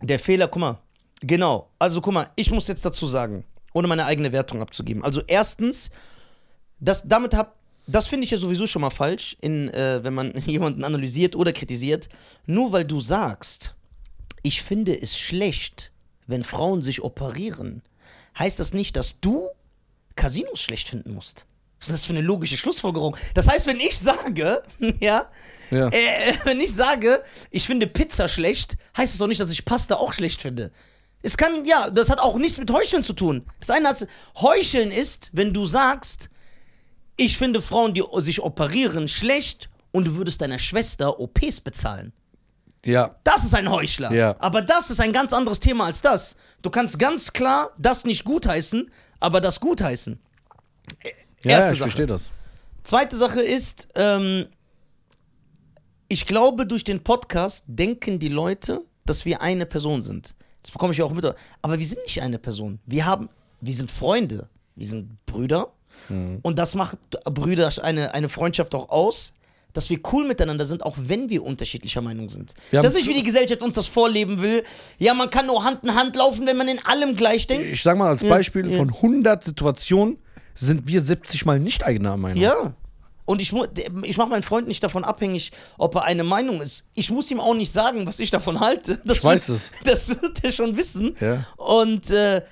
Der 0.00 0.19
Fehler, 0.19 0.49
guck 0.49 0.61
mal. 0.61 0.79
Genau. 1.20 1.69
Also 1.78 2.00
guck 2.00 2.14
mal, 2.14 2.31
ich 2.37 2.50
muss 2.50 2.69
jetzt 2.69 2.84
dazu 2.84 3.06
sagen, 3.06 3.44
ohne 3.72 3.88
meine 3.88 4.06
eigene 4.06 4.32
Wertung 4.32 4.62
abzugeben. 4.62 5.05
Also 5.05 5.22
erstens, 5.26 5.90
das, 6.78 7.06
damit 7.06 7.34
hab, 7.34 7.56
das 7.87 8.06
finde 8.06 8.25
ich 8.25 8.31
ja 8.31 8.38
sowieso 8.38 8.67
schon 8.67 8.82
mal 8.82 8.90
falsch, 8.90 9.37
in, 9.40 9.69
äh, 9.69 10.02
wenn 10.02 10.14
man 10.14 10.32
jemanden 10.46 10.84
analysiert 10.84 11.37
oder 11.37 11.52
kritisiert. 11.52 12.08
Nur 12.46 12.72
weil 12.72 12.84
du 12.84 13.00
sagst, 13.00 13.75
ich 14.43 14.62
finde 14.62 15.00
es 15.00 15.19
schlecht, 15.19 15.93
wenn 16.26 16.44
Frauen 16.44 16.82
sich 16.82 17.02
operieren, 17.02 17.82
heißt 18.38 18.58
das 18.58 18.72
nicht, 18.72 18.96
dass 18.96 19.20
du 19.20 19.49
Casinos 20.17 20.61
schlecht 20.61 20.88
finden 20.88 21.14
musst. 21.14 21.46
Was 21.78 21.88
ist 21.88 21.94
das 21.94 22.05
für 22.05 22.12
eine 22.12 22.20
logische 22.20 22.56
Schlussfolgerung? 22.58 23.17
Das 23.34 23.49
heißt, 23.49 23.67
wenn 23.67 23.81
ich 23.81 23.99
sage, 23.99 24.62
ja, 25.00 25.26
Ja. 25.70 25.88
äh, 25.88 26.34
wenn 26.44 26.61
ich 26.61 26.75
sage, 26.75 27.22
ich 27.50 27.67
finde 27.67 27.87
Pizza 27.87 28.28
schlecht, 28.28 28.76
heißt 28.96 29.12
es 29.12 29.19
doch 29.19 29.26
nicht, 29.26 29.40
dass 29.40 29.50
ich 29.50 29.64
Pasta 29.64 29.96
auch 29.96 30.12
schlecht 30.12 30.40
finde. 30.43 30.72
Es 31.22 31.37
kann, 31.37 31.64
ja, 31.64 31.90
das 31.90 32.08
hat 32.08 32.20
auch 32.20 32.37
nichts 32.37 32.58
mit 32.58 32.70
Heucheln 32.70 33.02
zu 33.02 33.12
tun. 33.12 33.44
Das 33.61 33.70
eine 33.70 33.88
hat, 33.88 34.06
Heucheln 34.37 34.90
ist, 34.90 35.31
wenn 35.32 35.52
du 35.52 35.64
sagst, 35.67 36.31
ich 37.17 37.37
finde 37.37 37.61
Frauen, 37.61 37.93
die 37.93 38.02
sich 38.19 38.40
operieren, 38.40 39.06
schlecht 39.06 39.69
und 39.93 40.06
du 40.06 40.17
würdest 40.17 40.40
deiner 40.40 40.58
Schwester 40.58 41.20
OPs 41.20 41.61
bezahlen. 41.61 42.12
Ja, 42.84 43.17
Das 43.25 43.44
ist 43.44 43.52
ein 43.55 43.70
Heuchler. 43.70 44.11
Ja. 44.12 44.37
Aber 44.38 44.62
das 44.62 44.88
ist 44.90 45.00
ein 45.00 45.12
ganz 45.12 45.34
anderes 45.34 45.61
Thema 45.61 45.84
als 45.87 46.00
das. 46.00 46.34
Du 46.62 46.70
kannst 46.70 46.99
ganz 46.99 47.32
klar 47.32 47.72
das 47.76 48.06
nicht 48.06 48.25
gutheißen, 48.25 48.90
aber 49.19 49.43
das 49.43 49.61
gutheißen. 49.61 50.19
ja, 51.05 51.11
Erste 51.11 51.44
ja 51.44 51.58
ich 51.58 51.78
Sache. 51.78 51.78
verstehe 51.78 52.06
das. 52.06 52.31
Zweite 52.82 53.17
Sache 53.17 53.43
ist, 53.43 53.88
ähm, 53.96 54.46
ich 56.08 56.26
glaube, 56.26 56.67
durch 56.67 56.84
den 56.84 57.05
Podcast 57.05 57.64
denken 57.67 58.19
die 58.19 58.28
Leute, 58.28 58.81
dass 59.05 59.26
wir 59.26 59.43
eine 59.43 59.67
Person 59.67 60.00
sind. 60.00 60.34
Das 60.62 60.71
bekomme 60.71 60.93
ich 60.93 60.99
ja 60.99 61.05
auch 61.05 61.12
mit. 61.12 61.25
Aber 61.62 61.79
wir 61.79 61.87
sind 61.87 62.03
nicht 62.03 62.21
eine 62.23 62.39
Person. 62.39 62.79
Wir 62.87 63.07
haben, 63.07 63.29
wir 63.61 63.75
sind 63.75 63.91
Freunde. 63.91 64.49
Wir 64.77 64.87
sind 64.87 65.25
Brüder. 65.27 65.73
Mhm. 66.09 66.39
Und 66.43 66.59
das 66.59 66.75
macht 66.75 66.99
Brüder 67.25 67.71
eine, 67.83 68.15
eine 68.15 68.29
Freundschaft 68.29 68.75
auch 68.75 68.89
aus, 68.89 69.35
dass 69.73 69.89
wir 69.89 70.01
cool 70.12 70.27
miteinander 70.27 70.67
sind, 70.67 70.85
auch 70.85 70.97
wenn 70.99 71.29
wir 71.29 71.45
unterschiedlicher 71.45 72.01
Meinung 72.01 72.29
sind. 72.29 72.55
Wir 72.71 72.83
das 72.83 72.93
ist 72.93 72.99
nicht, 72.99 73.09
wie 73.09 73.21
die 73.21 73.23
Gesellschaft 73.23 73.62
uns 73.62 73.77
das 73.77 73.87
vorleben 73.87 74.43
will. 74.43 74.65
Ja, 74.99 75.15
man 75.15 75.31
kann 75.31 75.47
nur 75.47 75.62
Hand 75.65 75.85
in 75.85 75.95
Hand 75.95 76.17
laufen, 76.17 76.47
wenn 76.47 76.57
man 76.57 76.69
in 76.69 76.79
allem 76.85 77.15
gleich 77.15 77.47
denkt. 77.47 77.67
Ich 77.67 77.83
sag 77.83 77.97
mal 77.97 78.09
als 78.09 78.23
Beispiel, 78.23 78.71
ja. 78.71 78.77
von 78.77 78.89
100 78.89 79.45
Situationen 79.45 80.19
sind 80.55 80.87
wir 80.89 81.01
70 81.01 81.47
Mal 81.47 81.61
nicht 81.61 81.85
eigener 81.85 82.17
Meinung. 82.17 82.43
Ja. 82.43 82.75
Und 83.31 83.41
ich, 83.41 83.53
ich 84.03 84.17
mache 84.17 84.29
meinen 84.29 84.43
Freund 84.43 84.67
nicht 84.67 84.82
davon 84.82 85.05
abhängig, 85.05 85.53
ob 85.79 85.94
er 85.94 86.03
eine 86.03 86.25
Meinung 86.25 86.61
ist. 86.61 86.88
Ich 86.94 87.12
muss 87.12 87.31
ihm 87.31 87.38
auch 87.38 87.55
nicht 87.55 87.71
sagen, 87.71 88.05
was 88.05 88.19
ich 88.19 88.32
davon 88.32 88.59
halte. 88.59 89.00
Das 89.05 89.19
Ich 89.19 89.25
weiß 89.25 89.49
wird, 89.50 89.61
es. 89.61 89.71
Das 89.85 90.09
wird 90.09 90.43
er 90.43 90.50
schon 90.50 90.77
wissen. 90.77 91.17
Ja. 91.21 91.44
Und 91.56 92.11
äh, 92.11 92.43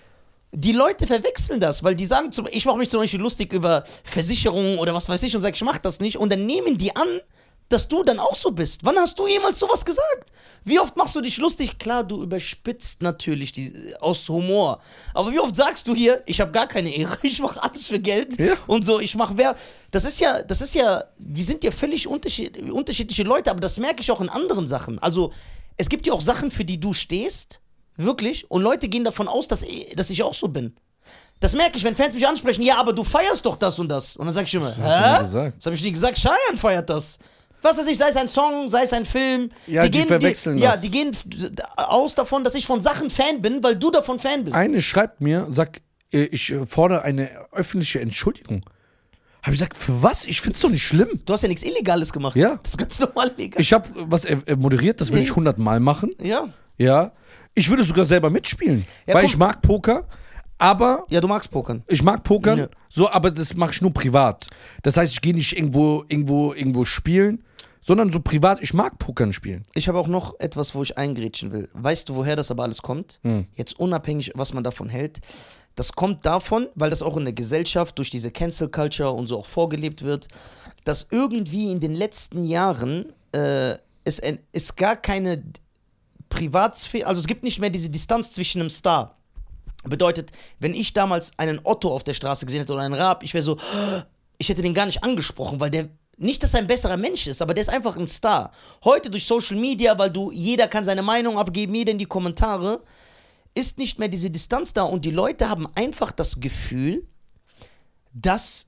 die 0.53 0.71
Leute 0.71 1.09
verwechseln 1.09 1.59
das, 1.59 1.83
weil 1.83 1.97
die 1.97 2.05
sagen, 2.05 2.31
zum, 2.31 2.47
ich 2.49 2.65
mache 2.65 2.79
mich 2.79 2.91
zum 2.91 3.01
Beispiel 3.01 3.19
lustig 3.21 3.53
über 3.53 3.83
Versicherungen 4.05 4.79
oder 4.79 4.95
was 4.95 5.09
weiß 5.09 5.21
ich 5.25 5.35
und 5.35 5.43
sage, 5.43 5.57
ich 5.57 5.65
mache 5.65 5.81
das 5.83 5.99
nicht. 5.99 6.17
Und 6.17 6.33
dann 6.33 6.47
nehmen 6.47 6.79
die 6.79 6.95
an, 6.95 7.21
dass 7.69 7.87
du 7.89 8.03
dann 8.03 8.19
auch 8.19 8.35
so 8.35 8.51
bist. 8.51 8.85
Wann 8.85 8.97
hast 8.97 9.19
du 9.19 9.27
jemals 9.27 9.59
sowas 9.59 9.85
gesagt? 9.85 10.33
Wie 10.65 10.81
oft 10.81 10.97
machst 10.97 11.15
du 11.17 11.21
dich 11.21 11.37
lustig? 11.39 11.79
Klar, 11.79 12.03
du 12.05 12.23
überspitzt 12.23 13.03
natürlich 13.03 13.53
die, 13.53 13.95
aus 14.01 14.29
Humor. 14.29 14.81
Aber 15.15 15.31
wie 15.33 15.39
oft 15.39 15.55
sagst 15.55 15.87
du 15.87 15.95
hier, 15.95 16.23
ich 16.27 16.41
habe 16.41 16.51
gar 16.51 16.67
keine 16.67 16.95
Ehre, 16.95 17.17
ich 17.23 17.39
mache 17.41 17.63
alles 17.63 17.87
für 17.87 18.01
Geld 18.01 18.39
Ja. 18.39 18.55
und 18.67 18.85
so, 18.85 19.01
ich 19.01 19.15
mache 19.15 19.37
wer. 19.37 19.55
Das 19.91 20.05
ist 20.05 20.19
ja, 20.21 20.43
das 20.43 20.61
ist 20.61 20.75
ja, 20.75 21.05
wir 21.19 21.45
sind 21.45 21.63
ja 21.65 21.71
völlig 21.71 22.07
unterschied, 22.07 22.59
unterschiedliche 22.71 23.23
Leute, 23.23 23.51
aber 23.51 23.61
das 23.61 23.79
merke 23.79 24.01
ich 24.03 24.11
auch 24.11 24.21
in 24.21 24.29
anderen 24.29 24.67
Sachen. 24.67 24.99
Also, 24.99 25.33
es 25.77 25.89
gibt 25.89 26.07
ja 26.07 26.13
auch 26.13 26.21
Sachen, 26.23 26.51
für 26.51 26.65
die 26.65 26.81
du 26.81 26.93
stehst, 26.93 27.61
wirklich, 27.97 28.51
und 28.51 28.63
Leute 28.63 28.89
gehen 28.89 29.05
davon 29.05 29.29
aus, 29.29 29.47
dass, 29.49 29.63
ich- 29.63 29.95
dass 29.95 30.11
ich 30.11 30.23
auch 30.23 30.35
so 30.35 30.49
bin. 30.49 30.75
Das 31.41 31.53
merke 31.53 31.79
ich, 31.79 31.85
wenn 31.85 31.95
Fans 31.95 32.15
mich 32.15 32.27
ansprechen, 32.27 32.63
ja, 32.63 32.79
aber 32.79 32.93
du 32.93 33.05
feierst 33.05 33.47
doch 33.47 33.57
das 33.57 33.79
und 33.79 33.89
das. 33.89 34.17
Und 34.17 34.27
dann 34.27 34.35
sage 34.35 34.47
ich 34.47 34.55
immer, 34.55 34.75
hä? 34.75 34.81
Das 34.83 35.35
habe 35.35 35.77
ich 35.77 35.83
nie 35.83 35.93
gesagt, 35.93 36.19
Cheyenne 36.19 36.57
feiert 36.59 36.91
das. 36.91 37.19
Was 37.63 37.77
weiß 37.79 37.87
ich, 37.89 37.99
sei 37.99 38.09
es 38.09 38.17
ein 38.17 38.29
Song, 38.29 38.69
sei 38.69 38.83
es 38.85 38.93
ein 38.93 39.05
Film. 39.05 39.51
Ja, 39.67 39.89
die 39.89 40.03
verwechseln 40.03 40.57
die, 40.59 40.63
Ja, 40.63 40.73
das. 40.73 40.81
die 40.83 40.91
gehen 40.91 41.17
aus 41.77 42.15
davon, 42.15 42.45
dass 42.45 42.55
ich 42.55 42.67
von 42.67 42.81
Sachen 42.81 43.11
Fan 43.11 43.43
bin, 43.43 43.63
weil 43.63 43.77
du 43.77 43.91
davon 43.91 44.19
Fan 44.19 44.45
bist. 44.45 44.57
Eine 44.57 44.81
schreibt 44.81 45.21
mir, 45.21 45.47
sagt, 45.51 45.83
äh, 46.13 46.25
ich 46.25 46.53
äh, 46.53 46.67
fordere 46.67 47.03
eine 47.03 47.31
öffentliche 47.53 48.01
Entschuldigung. 48.01 48.65
Habe 49.43 49.55
ich 49.55 49.61
gesagt, 49.61 49.77
für 49.77 50.03
was? 50.03 50.25
Ich 50.27 50.41
finde 50.41 50.57
es 50.57 50.63
doch 50.63 50.71
nicht 50.71 50.83
schlimm. 50.85 51.21
du 51.25 51.33
hast 51.33 51.43
ja 51.43 51.49
nichts 51.49 51.63
Illegales 51.65 52.13
gemacht. 52.13 52.37
Ja. 52.37 52.59
Das 52.63 52.73
ist 52.73 52.79
ganz 52.79 52.99
normal 53.01 53.31
legal. 53.37 53.61
Ich 53.61 53.73
habe 53.73 53.89
was 53.95 54.25
äh, 54.25 54.37
moderiert, 54.57 55.01
das 55.01 55.13
will 55.13 55.23
ich 55.23 55.31
100 55.31 55.59
Mal 55.59 55.81
machen. 55.81 56.11
ja. 56.23 56.49
Ja. 56.77 57.13
Ich 57.55 57.69
würde 57.69 57.83
sogar 57.83 58.05
selber 58.05 58.31
mitspielen, 58.31 58.87
Ja, 59.05 59.15
weil 59.15 59.23
komm. 59.23 59.31
ich 59.31 59.37
mag 59.37 59.61
Poker, 59.63 60.07
aber 60.59 61.05
Ja, 61.09 61.21
du 61.21 61.27
magst 61.27 61.51
Pokern. 61.51 61.83
ich 61.89 62.05
mag 62.05 62.23
Pokern, 62.23 62.59
Ja. 62.59 62.69
so, 62.89 63.09
aber 63.11 63.33
das 63.33 63.57
mache 63.57 63.73
ich 63.73 63.83
nur 63.83 63.93
privat. 63.93 64.47
Das 64.85 64.97
heißt, 64.97 65.13
ich 65.13 65.21
gehe 65.21 65.35
nicht 65.35 65.57
irgendwo, 65.57 66.05
irgendwo, 66.07 66.53
irgendwo 66.55 66.85
spielen, 66.85 67.43
sondern 67.89 68.13
so 68.13 68.21
privat. 68.21 68.63
Ich 68.63 68.75
mag 68.75 68.99
Pokern 68.99 69.33
spielen. 69.33 69.65
Ich 69.75 69.89
habe 69.89 69.99
auch 69.99 70.07
noch 70.07 70.39
etwas, 70.39 70.75
wo 70.75 70.83
ich 70.83 70.97
eingrätschen 70.99 71.51
will. 71.53 71.69
Weißt 71.73 72.09
du, 72.09 72.15
woher 72.15 72.37
das 72.37 72.51
aber 72.53 72.63
alles 72.65 72.83
kommt? 72.83 73.19
Jetzt 73.57 73.79
unabhängig, 73.81 74.31
was 74.37 74.53
man 74.53 74.63
davon 74.63 74.89
hält. 74.91 75.19
Das 75.75 75.93
kommt 75.93 76.27
davon, 76.27 76.69
weil 76.75 76.91
das 76.91 77.03
auch 77.03 77.17
in 77.17 77.25
der 77.25 77.33
Gesellschaft 77.33 77.97
durch 77.99 78.11
diese 78.11 78.31
Cancel 78.31 78.69
Culture 78.69 79.11
und 79.13 79.27
so 79.27 79.39
auch 79.39 79.47
vorgelebt 79.47 80.03
wird, 80.03 80.29
dass 80.85 81.09
irgendwie 81.11 81.73
in 81.73 81.81
den 81.81 81.95
letzten 81.95 82.45
Jahren 82.45 83.13
äh, 83.33 83.75
es, 84.05 84.21
ein- 84.21 84.41
es 84.53 84.77
gar 84.77 84.97
keine 84.97 85.43
Privatsphäre, 86.29 87.07
also 87.07 87.21
es 87.21 87.27
gibt 87.27 87.43
nicht 87.43 87.59
mehr 87.59 87.71
diese 87.71 87.91
Distanz 87.91 88.33
zwischen 88.33 88.61
einem 88.61 88.71
Star. 88.71 89.17
Bedeutet, 89.85 90.33
wenn 90.59 90.75
ich 90.75 90.93
damals 90.93 91.31
einen 91.39 91.61
Otto 91.65 91.91
auf 91.95 92.05
der 92.05 92.15
Straße 92.15 92.45
gesehen 92.45 92.61
hätte 92.61 92.73
oder 92.75 92.83
einen 92.83 92.95
Raab, 92.95 93.23
ich 93.23 93.33
wäre 93.33 93.45
so, 93.45 93.57
ich 94.37 94.49
hätte 94.49 94.61
den 94.63 94.75
gar 94.75 94.87
nicht 94.87 95.03
angesprochen, 95.05 95.61
weil 95.61 95.71
der 95.71 95.89
nicht, 96.19 96.43
dass 96.43 96.55
er 96.55 96.61
ein 96.61 96.67
besserer 96.67 96.97
Mensch 96.97 97.27
ist, 97.27 97.41
aber 97.41 97.55
der 97.55 97.63
ist 97.63 97.69
einfach 97.69 97.97
ein 97.97 98.07
Star. 98.07 98.53
Heute 98.85 99.11
durch 99.11 99.27
Social 99.27 99.57
Media, 99.57 99.99
weil 99.99 100.11
du, 100.11 100.31
jeder 100.31 100.69
kann 100.69 100.85
seine 100.85 101.03
Meinung 101.03 101.39
abgeben, 101.39 101.75
jeder 101.75 101.93
in 101.93 101.99
die 101.99 102.07
Kommentare, 102.07 102.83
ist 103.55 103.79
nicht 103.79 103.99
mehr 103.99 104.09
diese 104.09 104.31
Distanz 104.31 104.73
da 104.73 104.83
und 104.83 105.05
die 105.05 105.11
Leute 105.11 105.49
haben 105.49 105.67
einfach 105.75 106.13
das 106.13 106.41
Gefühl, 106.41 107.07
dass 108.13 108.67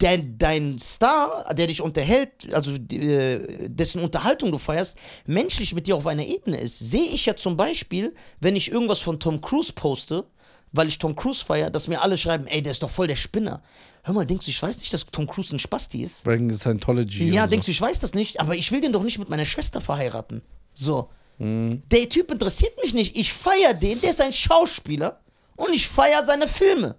der, 0.00 0.18
dein 0.18 0.78
Star, 0.78 1.52
der 1.54 1.66
dich 1.66 1.80
unterhält, 1.80 2.52
also 2.52 2.70
äh, 2.72 3.68
dessen 3.68 4.00
Unterhaltung 4.00 4.52
du 4.52 4.58
feierst, 4.58 4.96
menschlich 5.26 5.74
mit 5.74 5.88
dir 5.88 5.96
auf 5.96 6.06
einer 6.06 6.24
Ebene 6.24 6.58
ist. 6.58 6.78
Sehe 6.78 7.08
ich 7.08 7.26
ja 7.26 7.34
zum 7.34 7.56
Beispiel, 7.56 8.14
wenn 8.38 8.54
ich 8.54 8.70
irgendwas 8.70 9.00
von 9.00 9.18
Tom 9.18 9.40
Cruise 9.40 9.72
poste, 9.72 10.24
weil 10.72 10.88
ich 10.88 10.98
Tom 10.98 11.14
Cruise 11.16 11.44
feiere, 11.44 11.70
dass 11.70 11.88
mir 11.88 12.00
alle 12.02 12.16
schreiben, 12.16 12.46
ey, 12.46 12.62
der 12.62 12.72
ist 12.72 12.82
doch 12.82 12.90
voll 12.90 13.06
der 13.06 13.16
Spinner. 13.16 13.62
Hör 14.04 14.14
mal, 14.14 14.26
denkst 14.26 14.46
du, 14.46 14.50
ich 14.50 14.62
weiß 14.62 14.78
nicht, 14.78 14.92
dass 14.92 15.06
Tom 15.06 15.26
Cruise 15.26 15.54
ein 15.54 15.58
Spasti 15.58 16.02
ist? 16.02 16.26
Wegen 16.26 16.52
Scientology. 16.52 17.28
Ja, 17.30 17.42
und 17.44 17.48
so. 17.48 17.50
denkst 17.50 17.66
du, 17.66 17.72
ich 17.72 17.80
weiß 17.80 17.98
das 18.00 18.14
nicht, 18.14 18.40
aber 18.40 18.56
ich 18.56 18.72
will 18.72 18.80
den 18.80 18.92
doch 18.92 19.02
nicht 19.02 19.18
mit 19.18 19.28
meiner 19.28 19.44
Schwester 19.44 19.80
verheiraten. 19.80 20.42
So. 20.74 21.08
Der 21.38 22.08
Typ 22.08 22.30
interessiert 22.30 22.76
mich 22.82 22.94
nicht. 22.94 23.16
Ich 23.16 23.32
feiere 23.32 23.74
den, 23.74 24.00
der 24.00 24.10
ist 24.10 24.20
ein 24.20 24.32
Schauspieler 24.32 25.20
und 25.56 25.72
ich 25.72 25.88
feiere 25.88 26.24
seine 26.24 26.46
Filme. 26.46 26.94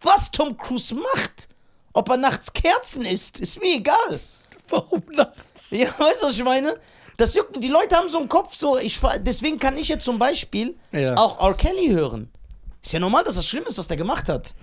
Was 0.00 0.30
Tom 0.30 0.56
Cruise 0.56 0.94
macht, 0.94 1.48
ob 1.92 2.08
er 2.08 2.16
nachts 2.16 2.52
Kerzen 2.52 3.04
isst, 3.04 3.38
ist 3.40 3.60
mir 3.60 3.76
egal. 3.76 4.20
Warum 4.70 5.02
nachts? 5.12 5.70
Ja, 5.70 5.88
weißt 5.98 6.22
du, 6.22 6.26
was 6.26 6.36
ich 6.38 6.44
meine? 6.44 6.78
Das 7.16 7.34
juckt, 7.34 7.62
die 7.62 7.68
Leute 7.68 7.96
haben 7.96 8.08
so 8.08 8.18
einen 8.18 8.28
Kopf, 8.28 8.54
so, 8.54 8.78
ich, 8.78 9.00
deswegen 9.20 9.58
kann 9.58 9.76
ich 9.76 9.88
jetzt 9.88 10.04
zum 10.04 10.18
Beispiel 10.18 10.76
Ja. 10.92 11.16
auch 11.16 11.40
R. 11.40 11.54
Kelly 11.54 11.88
hören. 11.88 12.30
Ist 12.88 12.92
ja 12.92 13.00
normal, 13.00 13.22
dass 13.22 13.34
das 13.34 13.46
schlimm 13.46 13.64
ist, 13.66 13.76
was 13.76 13.86
der 13.86 13.98
gemacht 13.98 14.30
hat. 14.30 14.54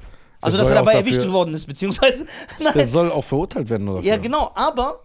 Also, 0.42 0.58
dass 0.58 0.68
er 0.70 0.74
dabei 0.74 0.94
erwischt 0.94 1.20
dafür- 1.20 1.32
worden 1.32 1.54
ist, 1.54 1.68
beziehungsweise. 1.68 2.26
Der 2.60 2.74
Nein, 2.76 2.88
soll 2.88 3.12
auch 3.12 3.24
verurteilt 3.24 3.70
werden, 3.70 3.88
oder? 3.88 4.02
ja, 4.02 4.18
genau, 4.18 4.52
aber 4.56 5.04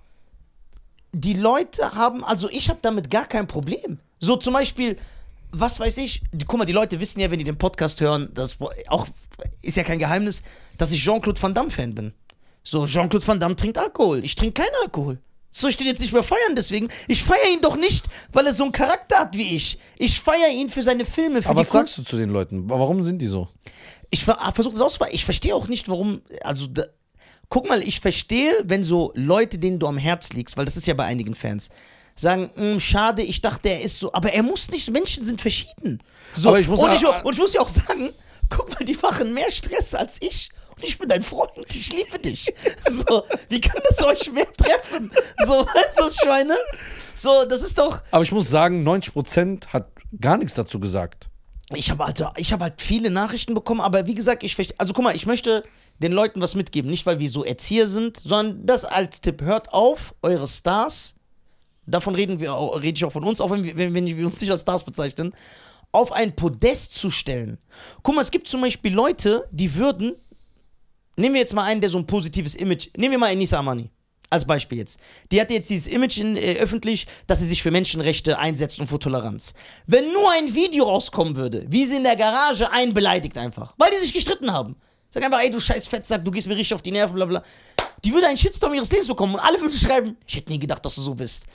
die 1.13 1.35
Leute 1.35 1.95
haben, 1.95 2.25
also 2.25 2.49
ich 2.49 2.71
habe 2.71 2.79
damit 2.81 3.11
gar 3.11 3.27
kein 3.27 3.47
Problem. 3.47 3.99
So 4.21 4.37
zum 4.37 4.55
Beispiel, 4.55 4.97
was 5.53 5.79
weiß 5.79 5.99
ich, 5.99 6.23
die, 6.33 6.47
guck 6.47 6.61
mal, 6.61 6.65
die 6.65 6.73
Leute 6.73 6.99
wissen 6.99 7.21
ja, 7.21 7.31
wenn 7.31 7.39
die 7.39 7.45
den 7.45 7.59
Podcast 7.59 8.01
hören, 8.01 8.31
dass 8.33 8.57
auch 8.89 9.07
ist 9.61 9.77
ja 9.77 9.83
kein 9.83 9.99
Geheimnis, 9.99 10.43
dass 10.79 10.91
ich 10.91 11.05
Jean-Claude 11.05 11.43
Van 11.43 11.53
Damme-Fan 11.53 11.95
bin. 11.95 12.15
So, 12.63 12.87
Jean-Claude 12.87 13.27
Van 13.27 13.39
Damme 13.39 13.55
trinkt 13.55 13.77
Alkohol. 13.77 14.25
Ich 14.25 14.35
trinke 14.35 14.63
keinen 14.63 14.75
Alkohol. 14.83 15.19
So, 15.53 15.67
ich 15.69 15.79
will 15.81 15.87
jetzt 15.87 16.01
nicht 16.01 16.13
mehr 16.13 16.23
feiern 16.23 16.55
deswegen. 16.55 16.89
Ich 17.09 17.23
feiere 17.25 17.51
ihn 17.53 17.61
doch 17.61 17.77
nicht, 17.77 18.07
weil 18.33 18.47
er 18.47 18.53
so 18.53 18.63
einen 18.63 18.73
Charakter 18.73 19.19
hat 19.19 19.37
wie 19.37 19.57
ich. 19.57 19.79
Ich 19.99 20.21
feiere 20.21 20.51
ihn 20.51 20.69
für 20.69 20.83
seine 20.83 21.05
Filme, 21.05 21.43
für 21.43 21.49
Aber 21.49 21.63
die 21.63 21.67
was 21.67 21.73
sagst 21.73 21.99
du 21.99 22.03
zu 22.03 22.17
den 22.17 22.31
Leuten? 22.31 22.69
Warum 22.71 23.03
sind 23.03 23.19
die 23.19 23.27
so? 23.27 23.49
ich 24.11 24.25
versuche 24.25 24.75
das 24.75 24.83
auszuweiten. 24.83 25.15
Ich 25.15 25.25
verstehe 25.25 25.55
auch 25.55 25.69
nicht, 25.69 25.89
warum. 25.89 26.23
Also, 26.43 26.67
da, 26.67 26.85
guck 27.49 27.69
mal, 27.69 27.83
ich 27.83 28.01
verstehe, 28.01 28.53
wenn 28.65 28.83
so 28.83 29.13
Leute, 29.15 29.59
denen 29.59 29.79
du 29.79 29.87
am 29.87 29.99
Herz 29.99 30.31
liegst, 30.31 30.57
weil 30.57 30.65
das 30.65 30.77
ist 30.77 30.87
ja 30.87 30.95
bei 30.95 31.05
einigen 31.05 31.35
Fans, 31.35 31.69
sagen, 32.17 32.51
"Hm, 32.55 32.81
schade, 32.81 33.23
ich 33.23 33.41
dachte, 33.41 33.69
er 33.69 33.83
ist 33.83 33.99
so. 33.99 34.13
Aber 34.13 34.33
er 34.33 34.43
muss 34.43 34.71
nicht, 34.71 34.91
Menschen 34.91 35.23
sind 35.25 35.41
verschieden. 35.41 36.03
So, 36.35 36.49
Aber 36.49 36.61
ich 36.61 36.69
muss 36.69 36.81
und, 36.81 36.93
ich, 36.93 37.05
und 37.07 37.33
ich 37.33 37.39
muss 37.39 37.53
ja 37.53 37.61
auch 37.61 37.69
sagen, 37.69 38.11
guck 38.49 38.69
mal, 38.71 38.85
die 38.85 38.97
machen 39.01 39.33
mehr 39.33 39.51
Stress 39.51 39.95
als 39.95 40.17
ich. 40.21 40.51
Ich 40.83 40.99
bin 40.99 41.09
dein 41.09 41.23
Freund, 41.23 41.53
ich 41.75 41.93
liebe 41.93 42.19
dich. 42.19 42.53
So, 42.89 43.25
wie 43.49 43.61
kann 43.61 43.81
das 43.89 44.03
euch 44.03 44.33
mehr 44.33 44.51
treffen? 44.53 45.11
So, 45.47 45.65
du, 45.65 46.11
Schweine? 46.23 46.57
So, 47.15 47.45
das 47.49 47.63
ist 47.63 47.79
doch. 47.79 48.03
Aber 48.11 48.23
ich 48.23 48.33
muss 48.33 48.49
sagen, 48.49 48.87
90% 48.87 49.69
hat 49.69 49.89
gar 50.21 50.37
nichts 50.37 50.55
dazu 50.55 50.81
gesagt. 50.81 51.29
Ich 51.75 51.91
habe 51.91 52.05
also, 52.05 52.29
ich 52.37 52.53
habe 52.53 52.65
halt 52.65 52.81
viele 52.81 53.11
Nachrichten 53.11 53.55
bekommen, 53.55 53.81
aber 53.81 54.07
wie 54.07 54.15
gesagt, 54.15 54.43
ich 54.43 54.55
verstehe. 54.55 54.77
Also 54.79 54.93
guck 54.93 55.05
mal, 55.05 55.15
ich 55.15 55.27
möchte 55.27 55.65
den 56.01 56.13
Leuten 56.13 56.41
was 56.41 56.55
mitgeben, 56.55 56.91
nicht 56.91 57.07
weil 57.07 57.19
wir 57.19 57.29
so 57.29 57.45
Erzieher 57.45 57.87
sind, 57.87 58.17
sondern 58.17 58.67
das 58.67 58.85
als 58.85 59.21
Tipp. 59.21 59.43
Hört 59.43 59.73
auf, 59.73 60.15
eure 60.23 60.47
Stars, 60.49 61.15
davon 61.87 62.15
reden 62.15 62.41
wir, 62.41 62.53
rede 62.53 62.97
ich 62.97 63.05
auch 63.05 63.13
von 63.13 63.25
uns, 63.25 63.41
auch 63.41 63.51
wenn 63.51 63.63
wir, 63.63 63.77
wenn, 63.77 63.95
wenn 63.95 64.07
wir 64.07 64.27
uns 64.27 64.41
nicht 64.41 64.51
als 64.51 64.63
Stars 64.63 64.83
bezeichnen, 64.83 65.35
auf 65.93 66.13
ein 66.13 66.35
Podest 66.35 66.95
zu 66.95 67.11
stellen. 67.11 67.59
Guck 68.03 68.15
mal, 68.15 68.23
es 68.23 68.31
gibt 68.31 68.49
zum 68.49 68.61
Beispiel 68.61 68.93
Leute, 68.93 69.47
die 69.51 69.75
würden, 69.75 70.15
nehmen 71.17 71.35
wir 71.35 71.41
jetzt 71.41 71.55
mal 71.55 71.65
einen, 71.65 71.81
der 71.81 71.91
so 71.91 71.99
ein 71.99 72.07
positives 72.07 72.55
Image, 72.55 72.89
nehmen 72.97 73.13
wir 73.13 73.19
mal 73.19 73.33
Enisa 73.33 73.59
Amani. 73.59 73.91
Als 74.33 74.45
Beispiel 74.45 74.79
jetzt. 74.79 75.01
Die 75.33 75.41
hat 75.41 75.51
jetzt 75.51 75.71
dieses 75.71 75.89
Image 75.89 76.19
in, 76.19 76.37
äh, 76.37 76.55
öffentlich, 76.61 77.09
dass 77.27 77.41
sie 77.41 77.47
sich 77.47 77.65
für 77.65 77.73
Menschenrechte 77.73 78.39
einsetzt 78.39 78.79
und 78.79 78.87
für 78.87 79.01
Toleranz. 79.01 79.55
Wenn 79.89 80.13
nur 80.13 80.31
ein 80.31 80.55
Video 80.55 80.85
rauskommen 80.85 81.35
würde, 81.35 81.67
wie 81.69 81.85
sie 81.85 81.97
in 81.97 82.05
der 82.05 82.15
Garage 82.15 82.71
einen 82.71 82.95
beleidigt 82.95 83.37
einfach, 83.37 83.75
weil 83.77 83.91
die 83.91 83.99
sich 83.99 84.15
gestritten 84.15 84.53
haben. 84.53 84.77
Sag 85.13 85.25
einfach, 85.25 85.41
ey, 85.41 85.51
du 85.51 85.59
scheiß 85.59 85.89
Fettsack, 85.89 86.25
du 86.25 86.31
gehst 86.31 86.47
mir 86.47 86.55
richtig 86.55 86.75
auf 86.75 86.83
die 86.83 86.93
Nerven, 86.93 87.17
bla 87.17 87.25
bla. 87.25 87.43
Die 88.05 88.13
würde 88.13 88.29
einen 88.29 88.37
Shitstorm 88.37 88.73
ihres 88.73 88.93
Lebens 88.93 89.09
bekommen 89.09 89.35
und 89.35 89.41
alle 89.41 89.61
würden 89.61 89.77
schreiben, 89.77 90.17
ich 90.25 90.37
hätte 90.37 90.51
nie 90.51 90.61
gedacht, 90.61 90.85
dass 90.85 90.95
du 90.95 91.03
so 91.03 91.15
bist. 91.15 91.47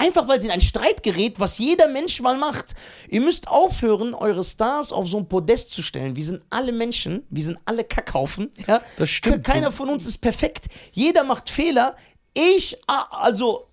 Einfach 0.00 0.28
weil 0.28 0.40
sie 0.40 0.46
in 0.46 0.52
ein 0.52 0.60
Streit 0.60 1.02
gerät, 1.02 1.38
was 1.40 1.58
jeder 1.58 1.88
Mensch 1.88 2.20
mal 2.20 2.38
macht. 2.38 2.74
Ihr 3.08 3.20
müsst 3.20 3.48
aufhören, 3.48 4.14
eure 4.14 4.44
Stars 4.44 4.92
auf 4.92 5.08
so 5.08 5.18
ein 5.18 5.28
Podest 5.28 5.70
zu 5.72 5.82
stellen. 5.82 6.14
Wir 6.16 6.24
sind 6.24 6.40
alle 6.50 6.70
Menschen, 6.72 7.24
wir 7.30 7.42
sind 7.42 7.58
alle 7.64 7.82
Kackhaufen. 7.84 8.50
Ja? 8.66 8.80
Das 8.96 9.10
stimmt. 9.10 9.44
Ke- 9.44 9.52
Keiner 9.52 9.72
von 9.72 9.88
uns 9.90 10.06
ist 10.06 10.18
perfekt. 10.18 10.66
Jeder 10.92 11.24
macht 11.24 11.50
Fehler. 11.50 11.96
Ich, 12.32 12.78
ah, 12.86 13.06
also, 13.10 13.66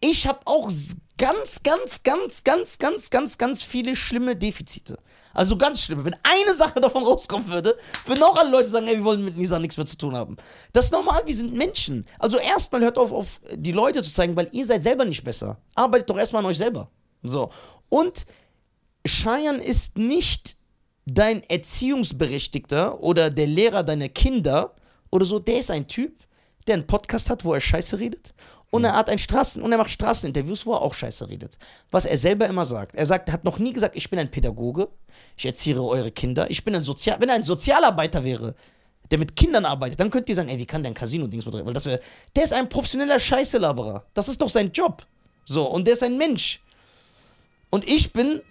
ich 0.00 0.26
habe 0.26 0.40
auch 0.46 0.70
ganz, 1.18 1.62
ganz, 1.62 2.02
ganz, 2.02 2.44
ganz, 2.44 2.78
ganz, 2.78 3.10
ganz, 3.10 3.38
ganz 3.38 3.62
viele 3.62 3.94
schlimme 3.96 4.36
Defizite. 4.36 4.98
Also 5.34 5.56
ganz 5.58 5.82
schlimme. 5.82 6.04
Wenn 6.04 6.16
eine 6.22 6.56
Sache 6.56 6.80
davon 6.80 7.04
rauskommen 7.04 7.48
würde, 7.48 7.76
würden 8.06 8.22
auch 8.22 8.36
alle 8.36 8.50
Leute 8.50 8.68
sagen, 8.68 8.88
ey, 8.88 8.96
wir 8.96 9.04
wollen 9.04 9.24
mit 9.24 9.36
Nisa 9.36 9.58
nichts 9.58 9.76
mehr 9.76 9.86
zu 9.86 9.98
tun 9.98 10.16
haben. 10.16 10.36
Das 10.72 10.86
ist 10.86 10.92
normal, 10.92 11.22
wir 11.26 11.34
sind 11.34 11.52
Menschen. 11.54 12.06
Also 12.18 12.38
erstmal 12.38 12.80
hört 12.80 12.98
auf, 12.98 13.12
auf 13.12 13.40
die 13.54 13.72
Leute 13.72 14.02
zu 14.02 14.12
zeigen, 14.12 14.36
weil 14.36 14.48
ihr 14.52 14.64
seid 14.64 14.82
selber 14.82 15.04
nicht 15.04 15.24
besser. 15.24 15.58
Arbeitet 15.74 16.08
doch 16.08 16.18
erstmal 16.18 16.42
an 16.42 16.50
euch 16.50 16.58
selber. 16.58 16.90
So. 17.22 17.50
Und 17.88 18.26
Cheyenne 19.06 19.62
ist 19.62 19.98
nicht 19.98 20.56
dein 21.06 21.42
Erziehungsberechtigter 21.42 23.00
oder 23.02 23.30
der 23.30 23.46
Lehrer 23.46 23.82
deiner 23.82 24.08
Kinder 24.08 24.74
oder 25.10 25.24
so. 25.24 25.38
Der 25.38 25.60
ist 25.60 25.70
ein 25.70 25.88
Typ, 25.88 26.24
der 26.66 26.74
einen 26.74 26.86
Podcast 26.86 27.30
hat, 27.30 27.44
wo 27.44 27.54
er 27.54 27.60
Scheiße 27.60 27.98
redet. 27.98 28.34
Und 28.70 28.84
er 28.84 28.94
hat 28.94 29.08
ein 29.08 29.18
Straßen 29.18 29.62
und 29.62 29.72
er 29.72 29.78
macht 29.78 29.90
Straßeninterviews, 29.90 30.66
wo 30.66 30.74
er 30.74 30.82
auch 30.82 30.92
Scheiße 30.92 31.28
redet. 31.28 31.56
Was 31.90 32.04
er 32.04 32.18
selber 32.18 32.46
immer 32.46 32.66
sagt. 32.66 32.94
Er 32.94 33.06
sagt, 33.06 33.28
er 33.28 33.32
hat 33.32 33.44
noch 33.44 33.58
nie 33.58 33.72
gesagt, 33.72 33.96
ich 33.96 34.10
bin 34.10 34.18
ein 34.18 34.30
Pädagoge, 34.30 34.88
ich 35.36 35.46
erziehe 35.46 35.82
eure 35.82 36.10
Kinder, 36.10 36.50
ich 36.50 36.64
bin 36.64 36.74
ein 36.76 36.82
Sozial, 36.82 37.18
wenn 37.20 37.30
er 37.30 37.36
ein 37.36 37.42
Sozialarbeiter 37.42 38.24
wäre, 38.24 38.54
der 39.10 39.18
mit 39.18 39.36
Kindern 39.36 39.64
arbeitet, 39.64 39.98
dann 40.00 40.10
könnt 40.10 40.28
ihr 40.28 40.34
sagen, 40.34 40.50
ey, 40.50 40.58
wie 40.58 40.66
kann 40.66 40.82
der 40.82 40.92
ein 40.92 40.94
Casino-Dings 40.94 41.46
betreiben? 41.46 41.66
Weil 41.66 41.72
das 41.72 41.86
wäre, 41.86 42.00
der 42.36 42.44
ist 42.44 42.52
ein 42.52 42.68
professioneller 42.68 43.18
Scheiße-Laberer. 43.18 44.04
Das 44.12 44.28
ist 44.28 44.40
doch 44.42 44.50
sein 44.50 44.70
Job. 44.70 45.06
So, 45.44 45.64
und 45.64 45.86
der 45.86 45.94
ist 45.94 46.02
ein 46.02 46.18
Mensch. 46.18 46.60
Und 47.70 47.88
ich 47.88 48.12
bin 48.12 48.42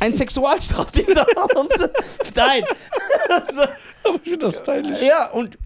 ein 0.00 0.12
Sexualstraftäter. 0.12 1.26
und, 1.56 1.72
nein. 2.34 2.64
Aber 4.04 4.16
ich 4.16 4.30
finde 4.30 4.46
das 4.46 4.56
stylisch. 4.56 5.00
ja, 5.00 5.30
und 5.30 5.56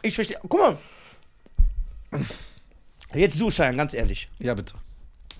ich 0.00 0.14
verstehe. 0.14 0.38
Guck 0.48 0.58
mal. 0.60 0.78
Jetzt 3.14 3.40
du, 3.40 3.50
Schein, 3.50 3.76
ganz 3.76 3.94
ehrlich. 3.94 4.28
Ja, 4.38 4.54
bitte. 4.54 4.74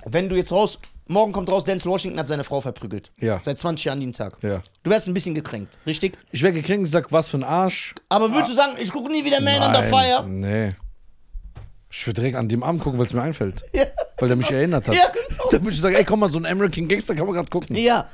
Wenn 0.04 0.28
du 0.28 0.36
jetzt 0.36 0.52
raus. 0.52 0.78
Morgen 1.08 1.32
kommt 1.32 1.50
raus, 1.50 1.64
Denzel 1.64 1.90
Washington 1.90 2.18
hat 2.18 2.28
seine 2.28 2.44
Frau 2.44 2.60
verprügelt. 2.60 3.10
Ja. 3.18 3.42
Seit 3.42 3.58
20 3.58 3.84
Jahren 3.84 4.00
jeden 4.00 4.12
Tag. 4.12 4.36
Ja. 4.40 4.62
Du 4.82 4.90
wärst 4.90 5.08
ein 5.08 5.14
bisschen 5.14 5.34
gekränkt, 5.34 5.76
richtig? 5.84 6.16
Ich 6.30 6.42
wäre 6.42 6.52
gekränkt 6.52 6.86
und 6.86 6.90
sag, 6.90 7.10
was 7.10 7.28
für 7.28 7.38
ein 7.38 7.44
Arsch. 7.44 7.94
Aber 8.08 8.32
würdest 8.32 8.52
du 8.52 8.54
sagen, 8.54 8.74
ich 8.78 8.90
gucke 8.92 9.10
nie 9.10 9.24
wieder 9.24 9.40
Man 9.40 9.62
on 9.62 9.74
the 9.74 9.88
Fire? 9.90 10.24
Nee. 10.26 10.74
Ich 11.90 12.06
würde 12.06 12.20
direkt 12.20 12.36
an 12.36 12.48
dem 12.48 12.62
Abend 12.62 12.82
gucken, 12.82 12.98
weil 12.98 13.06
es 13.06 13.12
mir 13.12 13.22
einfällt. 13.22 13.64
Ja. 13.74 13.84
Weil 14.18 14.28
der 14.28 14.36
mich 14.36 14.50
erinnert 14.50 14.86
hat. 14.86 14.94
Ja, 14.94 15.08
genau. 15.08 15.50
Dann 15.50 15.62
würde 15.62 15.74
ich 15.74 15.80
sagen, 15.80 15.96
ey, 15.96 16.04
komm 16.04 16.20
mal, 16.20 16.30
so 16.30 16.38
ein 16.38 16.46
American 16.46 16.86
Gangster 16.86 17.14
kann 17.14 17.26
man 17.26 17.34
gerade 17.34 17.50
gucken. 17.50 17.74
Ja. 17.74 18.08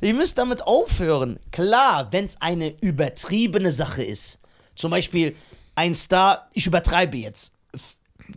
Ihr 0.00 0.12
müsst 0.12 0.36
damit 0.36 0.62
aufhören. 0.66 1.38
Klar, 1.52 2.08
wenn 2.10 2.24
es 2.24 2.40
eine 2.40 2.74
übertriebene 2.80 3.70
Sache 3.70 4.02
ist. 4.02 4.40
Zum 4.74 4.90
Beispiel 4.90 5.36
ein 5.76 5.94
Star, 5.94 6.48
ich 6.52 6.66
übertreibe 6.66 7.16
jetzt, 7.16 7.52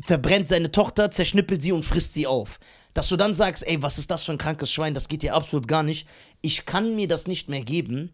verbrennt 0.03 0.47
seine 0.47 0.71
Tochter, 0.71 1.11
zerschnippelt 1.11 1.61
sie 1.61 1.71
und 1.71 1.83
frisst 1.83 2.13
sie 2.13 2.27
auf. 2.27 2.59
Dass 2.93 3.09
du 3.09 3.17
dann 3.17 3.33
sagst, 3.33 3.67
ey, 3.67 3.81
was 3.81 3.97
ist 3.97 4.09
das 4.09 4.23
für 4.23 4.31
ein 4.31 4.37
krankes 4.37 4.71
Schwein, 4.71 4.93
das 4.93 5.07
geht 5.07 5.21
dir 5.21 5.35
absolut 5.35 5.67
gar 5.67 5.83
nicht. 5.83 6.07
Ich 6.41 6.65
kann 6.65 6.95
mir 6.95 7.07
das 7.07 7.27
nicht 7.27 7.49
mehr 7.49 7.61
geben. 7.61 8.13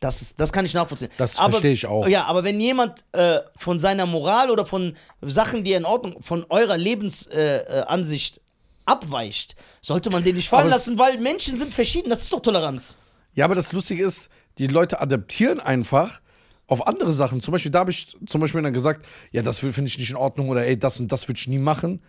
Das, 0.00 0.22
ist, 0.22 0.38
das 0.40 0.52
kann 0.52 0.64
ich 0.64 0.74
nachvollziehen. 0.74 1.10
Das 1.16 1.38
aber, 1.38 1.52
verstehe 1.52 1.72
ich 1.72 1.86
auch. 1.86 2.06
Ja, 2.06 2.24
aber 2.24 2.44
wenn 2.44 2.60
jemand 2.60 3.04
äh, 3.12 3.40
von 3.56 3.78
seiner 3.78 4.06
Moral 4.06 4.50
oder 4.50 4.64
von 4.64 4.96
Sachen, 5.22 5.64
die 5.64 5.72
in 5.72 5.84
Ordnung, 5.84 6.22
von 6.22 6.46
eurer 6.48 6.76
Lebensansicht 6.76 7.68
äh, 7.68 7.82
Ansicht 7.86 8.40
abweicht, 8.84 9.56
sollte 9.82 10.08
man 10.10 10.22
den 10.22 10.36
nicht 10.36 10.48
fallen 10.48 10.62
Aber 10.62 10.70
lassen, 10.70 10.98
weil 10.98 11.18
Menschen 11.18 11.56
sind 11.56 11.74
verschieden. 11.74 12.10
Das 12.10 12.22
ist 12.22 12.32
doch 12.32 12.40
Toleranz. 12.40 12.96
Ja, 13.34 13.44
aber 13.44 13.54
das 13.54 13.72
Lustige 13.72 14.04
ist, 14.04 14.28
die 14.58 14.68
Leute 14.68 15.00
adaptieren 15.00 15.60
einfach 15.60 16.20
auf 16.68 16.86
andere 16.86 17.10
Sachen. 17.12 17.40
Zum 17.40 17.52
Beispiel, 17.52 17.70
da 17.72 17.80
habe 17.80 17.90
ich 17.90 18.16
zum 18.26 18.40
Beispiel 18.40 18.62
dann 18.62 18.72
gesagt, 18.72 19.04
ja, 19.32 19.42
das 19.42 19.58
finde 19.58 19.84
ich 19.86 19.98
nicht 19.98 20.10
in 20.10 20.16
Ordnung 20.16 20.48
oder 20.48 20.64
ey, 20.64 20.78
das 20.78 21.00
und 21.00 21.10
das 21.10 21.26
würde 21.26 21.38
ich 21.38 21.48
nie 21.48 21.58
machen. 21.58 22.00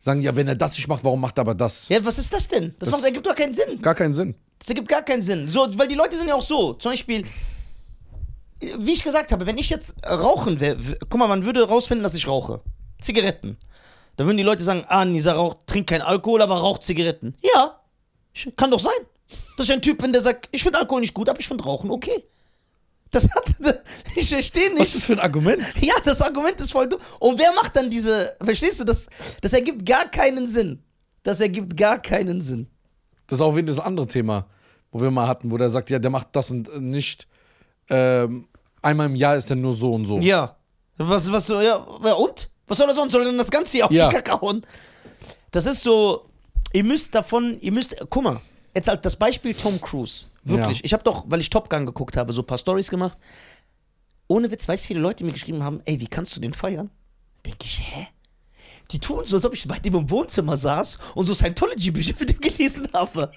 Sagen, 0.00 0.22
ja, 0.22 0.34
wenn 0.36 0.48
er 0.48 0.54
das 0.54 0.76
nicht 0.76 0.88
macht, 0.88 1.04
warum 1.04 1.20
macht 1.20 1.38
er 1.38 1.42
aber 1.42 1.54
das? 1.54 1.88
Ja, 1.88 2.04
was 2.04 2.18
ist 2.18 2.32
das 2.32 2.48
denn? 2.48 2.74
Das, 2.78 2.88
Das- 2.88 2.90
macht, 2.98 3.04
ergibt 3.04 3.26
doch 3.26 3.34
keinen 3.34 3.54
Sinn. 3.54 3.80
Gar 3.82 3.94
keinen 3.94 4.14
Sinn. 4.14 4.34
Das 4.58 4.68
ergibt 4.68 4.88
gar 4.88 5.02
keinen 5.02 5.22
Sinn. 5.22 5.46
So, 5.48 5.68
weil 5.78 5.88
die 5.88 5.94
Leute 5.94 6.16
sind 6.16 6.28
ja 6.28 6.34
auch 6.34 6.42
so. 6.42 6.72
Zum 6.74 6.92
Beispiel, 6.92 7.24
wie 8.78 8.92
ich 8.92 9.02
gesagt 9.04 9.30
habe, 9.32 9.46
wenn 9.46 9.58
ich 9.58 9.70
jetzt 9.70 9.94
rauchen 10.08 10.58
wäre, 10.60 10.78
guck 11.08 11.18
mal, 11.18 11.28
man 11.28 11.44
würde 11.44 11.66
rausfinden, 11.68 12.02
dass 12.02 12.14
ich 12.14 12.26
rauche. 12.26 12.60
Zigaretten. 13.00 13.56
Da 14.16 14.24
würden 14.24 14.36
die 14.36 14.42
Leute 14.42 14.64
sagen, 14.64 14.84
ah, 14.88 15.04
Nisa 15.04 15.32
raucht, 15.32 15.66
trinkt 15.66 15.90
kein 15.90 16.02
Alkohol, 16.02 16.42
aber 16.42 16.56
raucht 16.56 16.82
Zigaretten. 16.82 17.36
Ja, 17.54 17.78
kann 18.56 18.70
doch 18.70 18.80
sein. 18.80 18.92
Dass 19.56 19.68
ich 19.68 19.72
ein 19.72 19.82
Typ 19.82 19.98
bin, 20.02 20.12
der 20.12 20.22
sagt, 20.22 20.48
ich 20.50 20.62
finde 20.62 20.78
Alkohol 20.80 21.02
nicht 21.02 21.14
gut, 21.14 21.28
aber 21.28 21.38
ich 21.38 21.46
finde 21.46 21.62
Rauchen 21.64 21.90
okay. 21.90 22.24
Das 23.10 23.28
hat, 23.30 23.54
ich 24.16 24.28
verstehe 24.28 24.68
nicht. 24.70 24.80
Was 24.80 24.88
ist 24.88 24.96
das 24.96 25.04
für 25.04 25.12
ein 25.14 25.20
Argument? 25.20 25.62
Ja, 25.80 25.94
das 26.04 26.20
Argument 26.20 26.60
ist 26.60 26.72
voll 26.72 26.88
dumm. 26.88 27.00
Und 27.18 27.38
wer 27.38 27.52
macht 27.52 27.74
dann 27.76 27.88
diese, 27.90 28.34
verstehst 28.42 28.80
du, 28.80 28.84
das, 28.84 29.08
das 29.40 29.52
ergibt 29.52 29.84
gar 29.86 30.06
keinen 30.10 30.46
Sinn. 30.46 30.82
Das 31.22 31.40
ergibt 31.40 31.76
gar 31.76 32.00
keinen 32.00 32.40
Sinn. 32.40 32.68
Das 33.26 33.38
ist 33.38 33.42
auch 33.42 33.54
wieder 33.56 33.66
das 33.74 33.80
andere 33.80 34.06
Thema, 34.06 34.46
wo 34.90 35.00
wir 35.02 35.10
mal 35.10 35.26
hatten, 35.26 35.50
wo 35.50 35.56
der 35.56 35.70
sagt, 35.70 35.90
ja, 35.90 35.98
der 35.98 36.10
macht 36.10 36.28
das 36.32 36.50
und 36.50 36.80
nicht. 36.82 37.26
Ähm, 37.90 38.48
einmal 38.82 39.06
im 39.06 39.16
Jahr 39.16 39.36
ist 39.36 39.50
er 39.50 39.56
nur 39.56 39.74
so 39.74 39.92
und 39.94 40.06
so. 40.06 40.18
Ja. 40.20 40.56
Was, 40.96 41.30
was, 41.30 41.48
ja, 41.48 41.76
und? 41.76 42.50
Was 42.66 42.78
soll 42.78 42.88
er 42.88 42.94
sonst? 42.94 43.12
Soll 43.12 43.22
er 43.22 43.28
denn 43.30 43.38
das 43.38 43.50
Ganze 43.50 43.72
hier 43.72 43.86
auf 43.86 43.90
Ja. 43.92 44.08
die 44.08 44.14
Kacke 44.14 44.40
hauen? 44.40 44.66
Das 45.50 45.64
ist 45.66 45.82
so, 45.82 46.28
ihr 46.72 46.84
müsst 46.84 47.14
davon, 47.14 47.58
ihr 47.60 47.72
müsst, 47.72 47.96
guck 48.10 48.22
mal, 48.24 48.40
jetzt 48.74 48.88
halt 48.88 49.04
das 49.04 49.16
Beispiel 49.16 49.54
Tom 49.54 49.80
Cruise. 49.80 50.26
Wirklich. 50.48 50.78
Ja. 50.78 50.84
Ich 50.84 50.92
habe 50.92 51.02
doch, 51.02 51.24
weil 51.28 51.40
ich 51.40 51.50
Top 51.50 51.70
Gun 51.70 51.86
geguckt 51.86 52.16
habe, 52.16 52.32
so 52.32 52.42
ein 52.42 52.46
paar 52.46 52.58
Stories 52.58 52.90
gemacht. 52.90 53.18
Ohne 54.28 54.50
Witz, 54.50 54.68
weiß 54.68 54.86
viele 54.86 55.00
Leute 55.00 55.24
mir 55.24 55.32
geschrieben 55.32 55.62
haben, 55.62 55.80
ey, 55.84 55.98
wie 56.00 56.06
kannst 56.06 56.36
du 56.36 56.40
den 56.40 56.52
feiern? 56.52 56.90
Denke 57.46 57.64
ich, 57.64 57.80
hä? 57.80 58.08
Die 58.90 58.98
tun 58.98 59.24
so, 59.26 59.36
als 59.36 59.44
ob 59.44 59.52
ich 59.52 59.68
bei 59.68 59.78
dem 59.78 59.94
im 59.94 60.10
Wohnzimmer 60.10 60.56
saß 60.56 60.98
und 61.14 61.26
so 61.26 61.34
Scientology-Bücher 61.34 62.14
mit 62.18 62.32
ihm 62.32 62.40
gelesen 62.40 62.88
habe. 62.94 63.30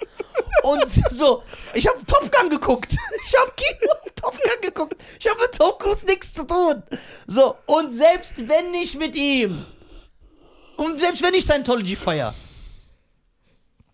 Und 0.64 0.88
so, 1.12 1.44
ich 1.74 1.88
habe 1.88 2.06
Top 2.06 2.32
Gun 2.32 2.50
geguckt. 2.50 2.96
Ich 3.26 3.34
habe 3.38 3.52
Kino 3.56 3.92
auf 3.92 4.12
Top 4.16 4.34
Gun 4.34 4.62
geguckt. 4.62 4.96
Ich 5.20 5.30
habe 5.30 5.42
mit 5.42 5.52
Tom 5.54 5.74
Cruise 5.78 6.06
nichts 6.06 6.34
zu 6.34 6.46
tun. 6.48 6.84
So, 7.28 7.56
und 7.66 7.94
selbst 7.94 8.38
wenn 8.48 8.72
nicht 8.72 8.98
mit 8.98 9.16
ihm, 9.16 9.66
und 10.78 11.00
selbst 11.00 11.22
wenn 11.22 11.34
ich 11.34 11.44
Scientology 11.44 11.96
feier, 11.96 12.34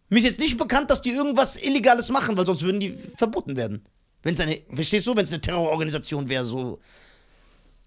mir 0.09 0.19
ist 0.19 0.25
jetzt 0.25 0.39
nicht 0.39 0.57
bekannt, 0.57 0.89
dass 0.89 1.01
die 1.01 1.11
irgendwas 1.11 1.57
Illegales 1.57 2.09
machen, 2.09 2.37
weil 2.37 2.45
sonst 2.45 2.61
würden 2.63 2.79
die 2.79 2.97
verboten 3.15 3.55
werden. 3.55 3.83
Wenn 4.23 4.33
es 4.33 4.39
eine, 4.39 4.59
verstehst 4.73 5.05
du, 5.07 5.15
wenn 5.15 5.23
es 5.23 5.31
eine 5.31 5.41
Terrororganisation 5.41 6.27
wäre, 6.29 6.43
so. 6.45 6.79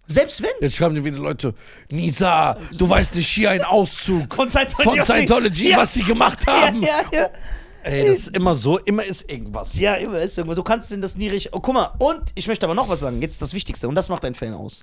Selbst 0.06 0.42
wenn. 0.42 0.50
Jetzt 0.60 0.76
schreiben 0.76 0.94
dir 0.96 1.04
wieder 1.04 1.18
Leute, 1.18 1.54
Nisa, 1.90 2.56
du 2.76 2.88
weißt 2.88 3.14
nicht, 3.14 3.28
hier 3.28 3.50
ein 3.50 3.62
Auszug 3.62 4.34
Von 4.34 4.48
Scientology. 4.48 4.96
von 4.98 5.04
Scientology, 5.06 5.68
Ja. 5.70 5.76
was 5.78 5.94
sie 5.94 6.02
gemacht 6.02 6.40
Ja, 6.46 6.66
haben. 6.66 6.82
ja, 6.82 7.00
ja. 7.12 7.30
Ey, 7.82 8.08
das 8.08 8.18
ist 8.18 8.36
immer 8.36 8.54
so, 8.56 8.78
immer 8.78 9.04
ist 9.04 9.30
irgendwas. 9.30 9.78
Ja, 9.78 9.94
immer 9.94 10.18
ist 10.20 10.36
irgendwas. 10.36 10.56
Du 10.56 10.62
kannst 10.64 10.90
denn 10.90 11.00
das 11.00 11.16
nie 11.16 11.28
richtig. 11.28 11.54
Oh, 11.54 11.60
guck 11.60 11.74
mal, 11.74 11.94
und 11.98 12.32
ich 12.34 12.46
möchte 12.46 12.66
aber 12.66 12.74
noch 12.74 12.88
was 12.88 13.00
sagen. 13.00 13.22
Jetzt 13.22 13.40
das 13.40 13.54
Wichtigste. 13.54 13.88
Und 13.88 13.94
das 13.94 14.08
macht 14.08 14.24
ein 14.24 14.34
Fan 14.34 14.52
aus. 14.52 14.82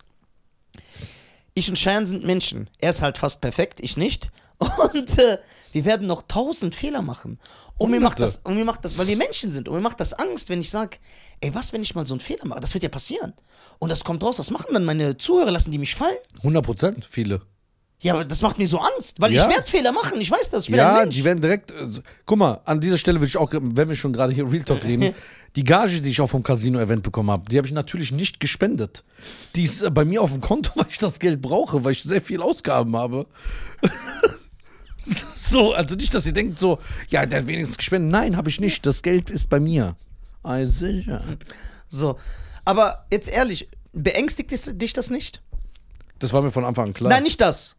Ich 1.57 1.69
und 1.69 1.75
Cheyenne 1.75 2.05
sind 2.05 2.23
Menschen. 2.23 2.69
Er 2.77 2.91
ist 2.91 3.01
halt 3.01 3.17
fast 3.17 3.41
perfekt, 3.41 3.79
ich 3.81 3.97
nicht. 3.97 4.29
Und 4.59 5.17
äh, 5.17 5.39
wir 5.71 5.85
werden 5.85 6.05
noch 6.05 6.21
tausend 6.27 6.75
Fehler 6.75 7.01
machen. 7.01 7.39
Und 7.79 7.89
mir, 7.89 7.99
macht 7.99 8.19
das, 8.19 8.37
und 8.37 8.55
mir 8.55 8.65
macht 8.65 8.85
das, 8.85 8.97
weil 8.97 9.07
wir 9.07 9.17
Menschen 9.17 9.51
sind, 9.51 9.67
und 9.67 9.75
mir 9.75 9.81
macht 9.81 9.99
das 9.99 10.13
Angst, 10.13 10.49
wenn 10.49 10.61
ich 10.61 10.71
sage, 10.71 10.97
ey, 11.41 11.53
was, 11.53 11.73
wenn 11.73 11.83
ich 11.83 11.93
mal 11.93 12.07
so 12.07 12.15
einen 12.15 12.21
Fehler 12.21 12.45
mache? 12.45 12.59
Das 12.59 12.73
wird 12.73 12.83
ja 12.83 12.89
passieren. 12.89 13.33
Und 13.77 13.89
das 13.89 14.03
kommt 14.03 14.23
raus. 14.23 14.39
Was 14.39 14.49
machen 14.49 14.73
dann 14.73 14.85
meine 14.85 15.17
Zuhörer? 15.17 15.51
Lassen 15.51 15.71
die 15.71 15.77
mich 15.77 15.93
fallen? 15.93 16.17
100 16.37 16.65
Prozent, 16.65 17.05
viele. 17.05 17.41
Ja, 17.99 18.13
aber 18.13 18.25
das 18.25 18.41
macht 18.43 18.59
mir 18.59 18.67
so 18.67 18.77
Angst, 18.79 19.19
weil 19.19 19.33
Ja. 19.33 19.43
ich 19.47 19.55
werde 19.55 19.67
Fehler 19.69 19.91
machen. 19.91 20.21
Ich 20.21 20.29
weiß 20.29 20.51
das. 20.51 20.65
Ich 20.65 20.71
bin 20.71 20.79
ein 20.79 20.85
Ja, 20.95 20.99
Mensch. 21.01 21.15
die 21.15 21.23
werden 21.23 21.41
direkt. 21.41 21.71
äh, 21.71 21.89
so- 21.89 22.01
guck 22.27 22.37
mal, 22.37 22.61
an 22.65 22.79
dieser 22.79 22.97
Stelle 22.99 23.19
würde 23.19 23.27
ich 23.29 23.37
auch, 23.37 23.51
wenn 23.51 23.89
wir 23.89 23.95
schon 23.95 24.13
gerade 24.13 24.31
hier 24.33 24.49
Real 24.51 24.63
Talk 24.63 24.83
reden, 24.83 25.15
die 25.55 25.63
Gage, 25.63 25.99
die 26.01 26.11
ich 26.11 26.21
auch 26.21 26.27
vom 26.27 26.43
Casino-Event 26.43 27.01
bekommen 27.01 27.31
habe, 27.31 27.49
die 27.49 27.57
habe 27.57 27.65
ich 27.65 27.73
natürlich 27.73 28.11
nicht 28.11 28.39
gespendet. 28.39 29.03
Die 29.55 29.63
ist 29.63 29.81
äh, 29.81 29.89
bei 29.89 30.05
mir 30.05 30.21
auf 30.21 30.31
dem 30.31 30.41
Konto, 30.41 30.71
weil 30.75 30.85
ich 30.91 30.99
das 30.99 31.19
Geld 31.19 31.41
brauche, 31.41 31.83
weil 31.83 31.93
ich 31.93 32.03
sehr 32.03 32.21
viel 32.21 32.41
Ausgaben 32.43 32.95
habe. 32.95 33.25
so, 35.35 35.73
also 35.73 35.95
nicht, 35.95 36.13
dass 36.13 36.25
ihr 36.25 36.33
denkt 36.33 36.59
so, 36.59 36.79
ja, 37.09 37.25
der 37.25 37.39
hat 37.39 37.47
wenigstens 37.47 37.77
gespendet. 37.77 38.11
Nein, 38.11 38.37
habe 38.37 38.49
ich 38.49 38.59
nicht. 38.59 38.85
Das 38.85 39.01
Geld 39.01 39.29
ist 39.29 39.49
bei 39.49 39.59
mir. 39.59 39.95
Ah, 40.43 40.63
sicher. 40.65 41.23
So. 41.89 42.17
Aber 42.65 43.05
jetzt 43.11 43.29
ehrlich, 43.29 43.69
beängstigt 43.93 44.51
es- 44.51 44.69
dich 44.73 44.93
das 44.93 45.09
nicht? 45.09 45.41
Das 46.19 46.33
war 46.33 46.41
mir 46.41 46.51
von 46.51 46.65
Anfang 46.65 46.87
an 46.87 46.93
klar. 46.93 47.09
Nein, 47.11 47.23
nicht 47.23 47.39
das. 47.39 47.75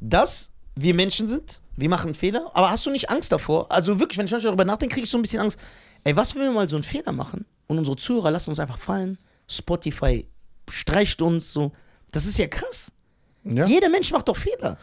Das, 0.00 0.50
wir 0.74 0.94
Menschen 0.94 1.28
sind, 1.28 1.60
wir 1.76 1.88
machen 1.88 2.14
Fehler, 2.14 2.50
aber 2.54 2.70
hast 2.70 2.86
du 2.86 2.90
nicht 2.90 3.10
Angst 3.10 3.32
davor? 3.32 3.70
Also 3.70 3.98
wirklich, 3.98 4.18
wenn 4.18 4.26
ich 4.26 4.32
manchmal 4.32 4.50
darüber 4.50 4.64
nachdenke, 4.64 4.94
kriege 4.94 5.04
ich 5.04 5.10
so 5.10 5.18
ein 5.18 5.22
bisschen 5.22 5.40
Angst. 5.40 5.58
Ey, 6.04 6.14
was, 6.16 6.34
wenn 6.34 6.42
wir 6.42 6.50
mal 6.50 6.68
so 6.68 6.76
einen 6.76 6.84
Fehler 6.84 7.12
machen 7.12 7.46
und 7.66 7.78
unsere 7.78 7.96
Zuhörer 7.96 8.30
lassen 8.30 8.50
uns 8.50 8.60
einfach 8.60 8.78
fallen? 8.78 9.18
Spotify 9.48 10.26
streicht 10.70 11.20
uns 11.22 11.52
so. 11.52 11.72
Das 12.12 12.26
ist 12.26 12.38
ja 12.38 12.46
krass. 12.46 12.92
ja? 13.44 13.66
Jeder 13.66 13.88
Mensch 13.88 14.12
macht 14.12 14.28
doch 14.28 14.36
Fehler. 14.36 14.78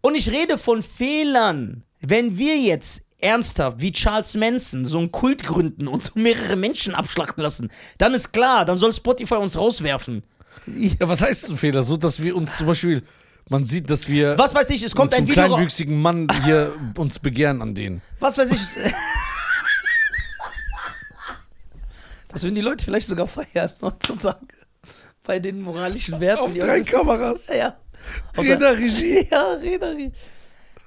Und 0.00 0.14
ich 0.14 0.30
rede 0.30 0.58
von 0.58 0.82
Fehlern. 0.82 1.82
Wenn 2.00 2.38
wir 2.38 2.56
jetzt 2.58 3.00
ernsthaft 3.20 3.80
wie 3.80 3.92
Charles 3.92 4.34
Manson 4.34 4.84
so 4.84 4.98
einen 4.98 5.10
Kult 5.10 5.42
gründen 5.42 5.88
und 5.88 6.02
so 6.02 6.12
mehrere 6.14 6.56
Menschen 6.56 6.94
abschlachten 6.94 7.42
lassen, 7.42 7.70
dann 7.98 8.14
ist 8.14 8.32
klar, 8.32 8.64
dann 8.64 8.76
soll 8.76 8.92
Spotify 8.92 9.34
uns 9.34 9.58
rauswerfen. 9.58 10.22
ja, 10.76 11.08
was 11.08 11.20
heißt 11.20 11.50
ein 11.50 11.56
Fehler? 11.56 11.82
So, 11.82 11.96
dass 11.96 12.22
wir 12.22 12.36
uns 12.36 12.56
zum 12.56 12.66
Beispiel, 12.68 13.02
man 13.48 13.64
sieht, 13.66 13.88
dass 13.90 14.08
wir 14.08 14.36
Was 14.38 14.54
weiß 14.54 14.70
ich, 14.70 14.82
es 14.82 14.94
kommt 14.94 15.14
zum 15.14 15.24
ein 15.24 15.28
Video 15.28 15.42
raus. 15.42 15.48
kleinwüchsigen 15.50 16.00
Mann 16.00 16.28
hier 16.44 16.72
uns 16.96 17.18
begehren 17.18 17.62
an 17.62 17.74
denen. 17.74 18.02
Was 18.20 18.38
weiß 18.38 18.50
ich. 18.52 18.60
Das 22.28 22.42
würden 22.42 22.54
die 22.54 22.60
Leute 22.60 22.84
vielleicht 22.84 23.08
sogar 23.08 23.26
feiern 23.26 23.72
heutzutage. 23.80 24.46
Bei 25.24 25.38
den 25.38 25.60
moralischen 25.60 26.20
Werten. 26.20 26.42
Auf 26.42 26.52
die 26.52 26.58
drei 26.60 26.80
Kameras. 26.82 27.48
Ja. 27.48 27.76
Auf 28.36 28.44
der- 28.46 28.56
Räderregie. 28.56 29.28
Ja, 29.30 29.52
Räderregie. 29.54 30.12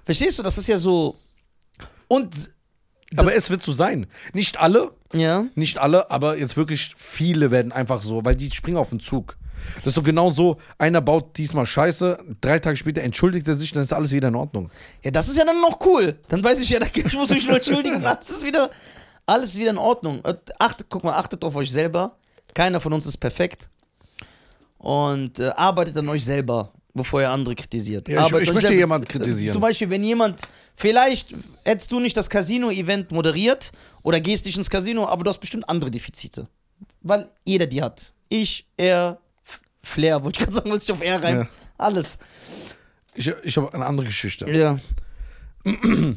Verstehst 0.05 0.39
du, 0.39 0.43
das 0.43 0.57
ist 0.57 0.67
ja 0.67 0.77
so. 0.77 1.15
Und. 2.07 2.53
Aber 3.17 3.35
es 3.35 3.49
wird 3.49 3.61
so 3.61 3.73
sein. 3.73 4.07
Nicht 4.33 4.57
alle, 4.59 4.91
Ja. 5.13 5.45
nicht 5.55 5.77
alle, 5.77 6.09
aber 6.09 6.37
jetzt 6.37 6.55
wirklich 6.55 6.93
viele 6.95 7.51
werden 7.51 7.71
einfach 7.73 8.01
so, 8.01 8.23
weil 8.23 8.35
die 8.35 8.49
springen 8.51 8.77
auf 8.77 8.89
den 8.89 8.99
Zug. 9.01 9.35
Das 9.77 9.87
ist 9.87 9.95
so 9.95 10.01
genau 10.03 10.31
so, 10.31 10.57
einer 10.77 11.01
baut 11.01 11.37
diesmal 11.37 11.65
Scheiße, 11.65 12.19
drei 12.41 12.59
Tage 12.59 12.77
später 12.77 13.01
entschuldigt 13.01 13.47
er 13.47 13.55
sich, 13.55 13.71
dann 13.71 13.83
ist 13.83 13.93
alles 13.93 14.11
wieder 14.11 14.27
in 14.29 14.35
Ordnung. 14.35 14.69
Ja, 15.03 15.11
das 15.11 15.27
ist 15.27 15.37
ja 15.37 15.45
dann 15.45 15.61
noch 15.61 15.79
cool. 15.85 16.17
Dann 16.27 16.43
weiß 16.43 16.59
ich 16.59 16.69
ja, 16.69 16.79
ich 16.93 17.13
muss 17.15 17.29
mich 17.29 17.45
nur 17.47 17.55
entschuldigen. 17.57 18.05
Alles 18.05 18.29
ist 18.29 18.45
wieder, 18.45 18.69
alles 19.25 19.57
wieder 19.57 19.71
in 19.71 19.77
Ordnung. 19.77 20.23
Äh, 20.25 20.35
Achtet, 20.59 20.87
guck 20.89 21.03
mal, 21.03 21.13
achtet 21.13 21.43
auf 21.43 21.55
euch 21.55 21.71
selber. 21.71 22.17
Keiner 22.53 22.79
von 22.81 22.91
uns 22.93 23.05
ist 23.05 23.17
perfekt. 23.17 23.69
Und 24.77 25.39
äh, 25.39 25.49
arbeitet 25.55 25.95
an 25.97 26.09
euch 26.09 26.25
selber, 26.25 26.71
bevor 26.93 27.21
ihr 27.21 27.29
andere 27.29 27.55
kritisiert. 27.55 28.07
Ja, 28.09 28.25
ich- 28.25 28.33
ich 28.33 28.47
möchte 28.51 28.61
selber- 28.67 28.73
jemanden 28.75 29.07
kritisieren. 29.07 29.53
Zum 29.53 29.61
Beispiel, 29.61 29.89
wenn 29.89 30.03
jemand, 30.03 30.41
vielleicht 30.75 31.35
hättest 31.63 31.91
du 31.91 31.99
nicht 31.99 32.17
das 32.17 32.29
Casino-Event 32.29 33.11
moderiert 33.11 33.71
oder 34.03 34.19
gehst 34.19 34.45
nicht 34.45 34.57
ins 34.57 34.69
Casino, 34.69 35.05
aber 35.05 35.23
du 35.23 35.29
hast 35.29 35.37
bestimmt 35.39 35.69
andere 35.69 35.91
Defizite. 35.91 36.47
Weil 37.01 37.29
jeder 37.45 37.67
die 37.67 37.81
hat. 37.81 38.11
Ich, 38.29 38.65
er, 38.77 39.19
Flair, 39.83 40.23
wollte 40.23 40.39
ich 40.39 40.45
gerade 40.45 40.53
sagen, 40.55 40.71
wollte 40.71 40.83
ich 40.83 40.91
auf 40.91 41.01
er 41.01 41.23
rein. 41.23 41.35
Ja. 41.37 41.45
Alles. 41.77 42.17
Ich, 43.15 43.27
ich 43.43 43.57
habe 43.57 43.73
eine 43.73 43.85
andere 43.85 44.05
Geschichte. 44.07 44.49
Ja. 44.49 44.77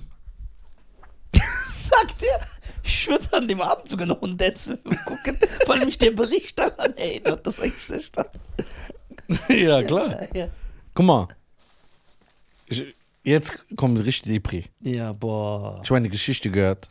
Sagt 1.68 2.22
er. 2.22 2.40
Ich 2.82 3.08
würde 3.08 3.32
an 3.32 3.48
dem 3.48 3.60
Abend 3.60 3.88
sogar 3.88 4.06
noch 4.06 4.22
einen 4.22 4.36
Dance 4.36 4.78
gucken, 5.06 5.38
weil 5.66 5.84
mich 5.86 5.96
der 5.96 6.10
Bericht 6.10 6.58
daran 6.58 6.94
erinnert. 6.96 7.46
Das 7.46 7.58
ist 7.58 7.64
eigentlich 7.64 7.86
sehr 7.86 8.00
stark. 8.00 8.30
ja, 9.48 9.82
klar. 9.82 10.28
Ja, 10.34 10.48
Guck 10.94 11.06
mal. 11.06 11.28
Ich, 12.66 12.94
jetzt 13.22 13.52
kommt 13.76 13.98
richtig 14.04 14.32
Depri. 14.32 14.66
ja 14.80 15.12
boah. 15.12 15.80
Ich 15.82 15.88
habe 15.90 15.96
eine 15.96 16.10
Geschichte 16.10 16.50
gehört. 16.50 16.88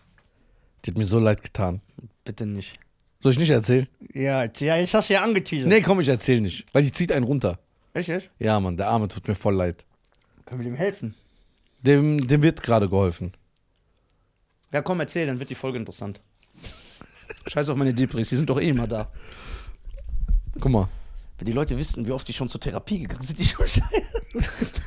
Die 0.84 0.92
hat 0.92 0.98
mir 0.98 1.06
so 1.06 1.20
leid 1.20 1.42
getan. 1.44 1.82
Bitte 2.26 2.46
nicht. 2.46 2.80
Soll 3.24 3.32
ich 3.32 3.40
nicht 3.40 3.52
erzählen? 3.52 3.88
Ja, 4.14 4.44
ja 4.44 4.76
jetzt 4.76 4.94
hast 4.94 5.10
du 5.10 5.14
ja 5.14 5.24
angeteasert. 5.24 5.70
Nee, 5.70 5.82
komm, 5.82 6.02
ich 6.02 6.10
erzähl 6.10 6.42
nicht. 6.42 6.66
Weil 6.74 6.84
die 6.84 6.92
zieht 6.92 7.10
einen 7.14 7.26
runter. 7.26 7.58
Echt, 7.94 8.10
echt? 8.10 8.30
Ja, 8.38 8.60
Mann, 8.60 8.76
der 8.76 8.90
Arme 8.90 9.08
tut 9.08 9.26
mir 9.30 9.36
voll 9.36 9.56
leid. 9.56 9.86
Können 10.46 10.60
wir 10.60 10.70
dem 10.70 10.76
helfen? 10.76 11.16
Dem, 11.82 12.28
dem 12.28 12.42
wird 12.42 12.62
gerade 12.62 12.90
geholfen. 12.90 13.32
Ja, 14.74 14.82
komm, 14.82 15.00
erzähl, 15.00 15.26
dann 15.26 15.40
wird 15.40 15.50
die 15.50 15.56
Folge 15.56 15.78
interessant. 15.78 16.20
Scheiß 17.48 17.70
auf 17.70 17.78
meine 17.78 17.94
Depris, 17.94 18.28
die 18.28 18.36
sind 18.36 18.50
doch 18.50 18.60
eh 18.60 18.68
immer 18.68 18.88
da. 18.88 19.10
Guck 20.60 20.72
mal. 20.72 20.90
Wenn 21.38 21.46
die 21.46 21.54
Leute 21.54 21.78
wissen, 21.78 22.06
wie 22.06 22.12
oft 22.12 22.28
die 22.28 22.34
schon 22.34 22.50
zur 22.50 22.60
Therapie 22.60 23.00
gegangen 23.00 23.22
sind, 23.22 23.40
die 23.40 23.46
schon 23.46 23.66
scheiße. 23.66 23.84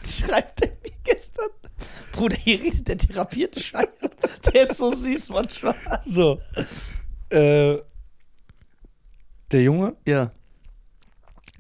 Schreibt 0.27 0.61
er 0.61 0.73
mir 0.83 0.93
gestern. 1.05 1.49
Bruder, 2.13 2.37
hier 2.37 2.61
redet 2.61 2.87
der 2.87 2.99
therapierte 2.99 3.61
Scheiße. 3.61 4.11
Der 4.53 4.63
ist 4.63 4.77
so 4.77 4.95
süß 4.95 5.31
manchmal. 5.31 5.75
So. 6.05 6.39
Äh, 7.31 7.79
der 9.53 9.63
Junge, 9.63 9.97
Ja. 10.05 10.31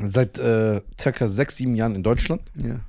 seit 0.02 0.38
äh, 0.38 0.80
circa 1.00 1.28
sechs, 1.28 1.56
sieben 1.56 1.74
Jahren 1.76 1.94
in 1.94 2.02
Deutschland, 2.02 2.42
Ja. 2.56 2.80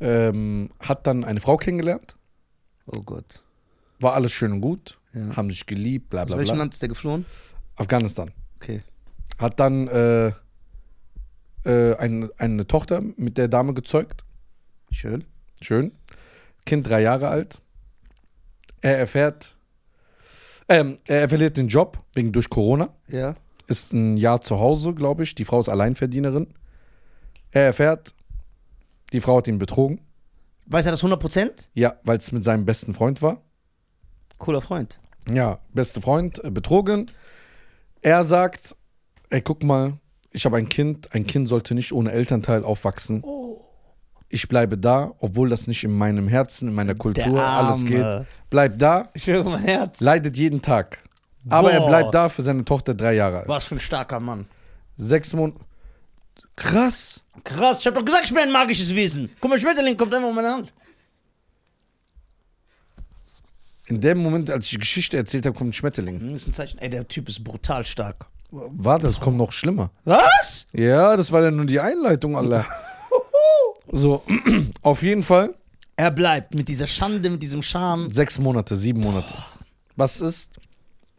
ähm, 0.00 0.70
hat 0.80 1.06
dann 1.06 1.24
eine 1.24 1.40
Frau 1.40 1.56
kennengelernt. 1.56 2.16
Oh 2.86 3.02
Gott. 3.02 3.42
War 4.00 4.14
alles 4.14 4.32
schön 4.32 4.52
und 4.52 4.60
gut. 4.60 4.98
Ja. 5.12 5.36
Haben 5.36 5.50
sich 5.50 5.66
geliebt, 5.66 6.10
bla 6.10 6.22
Aus 6.22 6.26
bla 6.28 6.38
welchem 6.38 6.52
bla. 6.54 6.58
Land 6.62 6.74
ist 6.74 6.82
der 6.82 6.88
geflohen? 6.88 7.26
Afghanistan. 7.76 8.30
Okay. 8.56 8.82
Hat 9.38 9.58
dann 9.60 9.88
äh, 9.88 10.28
äh, 11.64 11.96
ein, 11.96 12.30
eine 12.38 12.66
Tochter 12.66 13.02
mit 13.16 13.36
der 13.38 13.48
Dame 13.48 13.74
gezeugt. 13.74 14.24
Schön. 14.90 15.24
Schön. 15.60 15.92
Kind 16.64 16.86
drei 16.88 17.02
Jahre 17.02 17.28
alt. 17.28 17.60
Er 18.80 18.98
erfährt, 18.98 19.56
ähm, 20.68 20.98
er 21.06 21.28
verliert 21.28 21.56
den 21.56 21.68
Job 21.68 21.98
wegen 22.14 22.32
durch 22.32 22.50
Corona. 22.50 22.90
Ja. 23.08 23.34
Ist 23.66 23.92
ein 23.92 24.16
Jahr 24.16 24.40
zu 24.40 24.58
Hause, 24.58 24.94
glaube 24.94 25.22
ich. 25.22 25.34
Die 25.34 25.44
Frau 25.44 25.60
ist 25.60 25.68
Alleinverdienerin. 25.68 26.48
Er 27.50 27.64
erfährt, 27.64 28.14
die 29.12 29.20
Frau 29.20 29.38
hat 29.38 29.48
ihn 29.48 29.58
betrogen. 29.58 30.00
Weiß 30.66 30.84
er 30.84 30.92
das 30.92 31.02
100%? 31.02 31.68
Ja, 31.74 31.96
weil 32.04 32.18
es 32.18 32.30
mit 32.32 32.44
seinem 32.44 32.66
besten 32.66 32.94
Freund 32.94 33.22
war. 33.22 33.42
Cooler 34.36 34.60
Freund. 34.60 34.98
Ja, 35.30 35.58
beste 35.72 36.00
Freund, 36.00 36.42
äh, 36.44 36.50
betrogen. 36.50 37.10
Er 38.02 38.24
sagt, 38.24 38.76
ey, 39.30 39.40
guck 39.40 39.64
mal, 39.64 39.94
ich 40.30 40.44
habe 40.44 40.56
ein 40.56 40.68
Kind. 40.68 41.14
Ein 41.14 41.26
Kind 41.26 41.48
sollte 41.48 41.74
nicht 41.74 41.92
ohne 41.92 42.12
Elternteil 42.12 42.64
aufwachsen. 42.64 43.22
Ich 44.30 44.46
bleibe 44.48 44.76
da, 44.76 45.12
obwohl 45.20 45.48
das 45.48 45.66
nicht 45.66 45.84
in 45.84 45.92
meinem 45.96 46.28
Herzen, 46.28 46.68
in 46.68 46.74
meiner 46.74 46.94
Kultur 46.94 47.42
alles 47.42 47.84
geht. 47.84 48.26
Bleibt 48.50 48.80
da, 48.80 49.08
Ich 49.14 49.26
höre 49.26 49.44
mein 49.44 49.62
Herz. 49.62 50.00
leidet 50.00 50.36
jeden 50.36 50.60
Tag. 50.60 50.98
Aber 51.48 51.72
er 51.72 51.80
Boah. 51.80 51.88
bleibt 51.88 52.14
da 52.14 52.28
für 52.28 52.42
seine 52.42 52.62
Tochter 52.64 52.92
drei 52.94 53.14
Jahre 53.14 53.38
alt. 53.40 53.48
Was 53.48 53.64
für 53.64 53.76
ein 53.76 53.80
starker 53.80 54.20
Mann. 54.20 54.46
Sechs 54.98 55.32
Monate. 55.32 55.60
Krass. 56.56 57.22
Krass, 57.44 57.80
ich 57.80 57.86
hab 57.86 57.94
doch 57.94 58.04
gesagt, 58.04 58.24
ich 58.26 58.34
bin 58.34 58.42
ein 58.42 58.52
magisches 58.52 58.94
Wesen. 58.94 59.30
Guck 59.40 59.50
mal, 59.50 59.58
Schmetterling 59.58 59.96
kommt 59.96 60.12
einfach 60.14 60.28
in 60.28 60.34
meine 60.34 60.52
Hand. 60.52 60.72
In 63.86 64.00
dem 64.02 64.18
Moment, 64.18 64.50
als 64.50 64.66
ich 64.66 64.72
die 64.72 64.78
Geschichte 64.78 65.16
erzählt 65.16 65.46
habe, 65.46 65.56
kommt 65.56 65.70
ein 65.70 65.72
Schmetterling. 65.72 66.20
Hm, 66.20 66.28
Das 66.30 66.42
ist 66.42 66.48
ein 66.48 66.52
Zeichen. 66.52 66.78
Ey, 66.78 66.90
der 66.90 67.08
Typ 67.08 67.28
ist 67.28 67.42
brutal 67.42 67.86
stark. 67.86 68.26
Warte, 68.50 69.06
das 69.06 69.18
kommt 69.20 69.36
noch 69.38 69.52
schlimmer. 69.52 69.90
Was? 70.04 70.66
Ja, 70.72 71.16
das 71.16 71.32
war 71.32 71.42
ja 71.42 71.50
nur 71.50 71.64
die 71.64 71.80
Einleitung, 71.80 72.36
Alter. 72.36 72.66
So, 73.90 74.22
auf 74.82 75.02
jeden 75.02 75.22
Fall 75.22 75.54
Er 75.96 76.10
bleibt 76.10 76.54
mit 76.54 76.68
dieser 76.68 76.86
Schande, 76.86 77.30
mit 77.30 77.42
diesem 77.42 77.62
Charme. 77.62 78.08
sechs 78.08 78.38
Monate, 78.38 78.76
sieben 78.76 79.00
Monate. 79.00 79.34
Was 79.96 80.20
ist? 80.20 80.58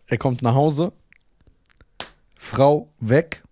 Er 0.07 0.17
kommt 0.17 0.41
nach 0.41 0.53
Hause. 0.55 0.93
Frau 2.37 2.91
weg, 2.99 3.43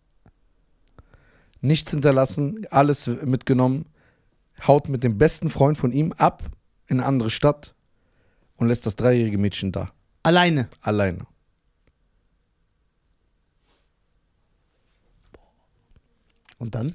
nichts 1.61 1.91
hinterlassen, 1.91 2.65
alles 2.71 3.05
mitgenommen, 3.07 3.85
haut 4.65 4.87
mit 4.89 5.03
dem 5.03 5.17
besten 5.17 5.49
Freund 5.49 5.77
von 5.77 5.91
ihm 5.91 6.13
ab 6.13 6.41
in 6.87 6.99
eine 6.99 7.05
andere 7.07 7.29
Stadt 7.29 7.75
und 8.55 8.69
lässt 8.69 8.85
das 8.85 8.95
dreijährige 8.95 9.37
Mädchen 9.37 9.71
da, 9.71 9.91
Alleine. 10.23 10.69
alleine. 10.81 11.27
Und 16.57 16.73
dann? 16.73 16.93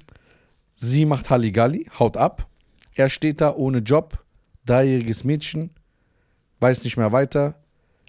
Sie 0.85 1.05
macht 1.05 1.29
Halligalli, 1.29 1.89
haut 1.97 2.17
ab. 2.17 2.49
Er 2.93 3.07
steht 3.07 3.39
da 3.39 3.55
ohne 3.55 3.77
Job, 3.77 4.21
dreijähriges 4.65 5.23
Mädchen, 5.23 5.69
weiß 6.59 6.83
nicht 6.83 6.97
mehr 6.97 7.13
weiter, 7.13 7.55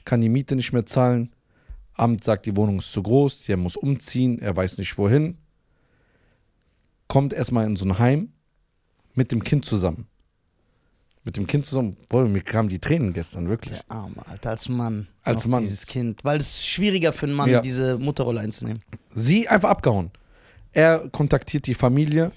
kann 0.05 0.21
die 0.21 0.29
Miete 0.29 0.57
nicht 0.57 0.73
mehr 0.73 0.85
zahlen. 0.85 1.31
Amt 1.95 2.25
sagt, 2.25 2.47
die 2.47 2.57
Wohnung 2.57 2.79
ist 2.81 2.91
zu 2.91 3.01
groß, 3.01 3.49
er 3.49 3.59
muss 3.59 3.77
umziehen, 3.77 4.41
er 4.41 4.57
weiß 4.57 4.79
nicht 4.79 4.99
wohin. 4.99 5.39
Kommt 7.07 7.33
erstmal 7.33 7.65
in 7.67 7.77
so 7.77 7.85
ein 7.85 7.97
Heim 8.01 8.33
mit 9.15 9.31
dem 9.31 9.45
Kind 9.45 9.65
zusammen. 9.65 10.09
Mit 11.23 11.37
dem 11.37 11.47
Kind 11.47 11.65
zusammen. 11.67 11.97
Boah, 12.09 12.27
mir 12.27 12.43
kamen 12.43 12.69
die 12.69 12.81
Tränen 12.81 13.13
gestern, 13.13 13.49
wirklich. 13.49 13.79
Der 13.79 13.97
Arme, 13.97 14.27
Alter, 14.27 14.51
als 14.51 14.69
Mann. 14.69 15.07
Als 15.23 15.47
Mann. 15.47 15.63
Dieses 15.63 15.87
Kind. 15.87 16.25
Weil 16.25 16.39
es 16.41 16.67
schwieriger 16.67 17.13
für 17.13 17.27
einen 17.27 17.37
Mann, 17.37 17.51
Ja. 17.51 17.61
diese 17.61 17.99
Mutterrolle 17.99 18.41
einzunehmen. 18.41 18.81
Sie 19.15 19.47
einfach 19.47 19.71
abgehauen. 19.71 20.11
Er 20.73 21.09
kontaktiert 21.11 21.69
die 21.69 21.75
Familie, 21.75 22.33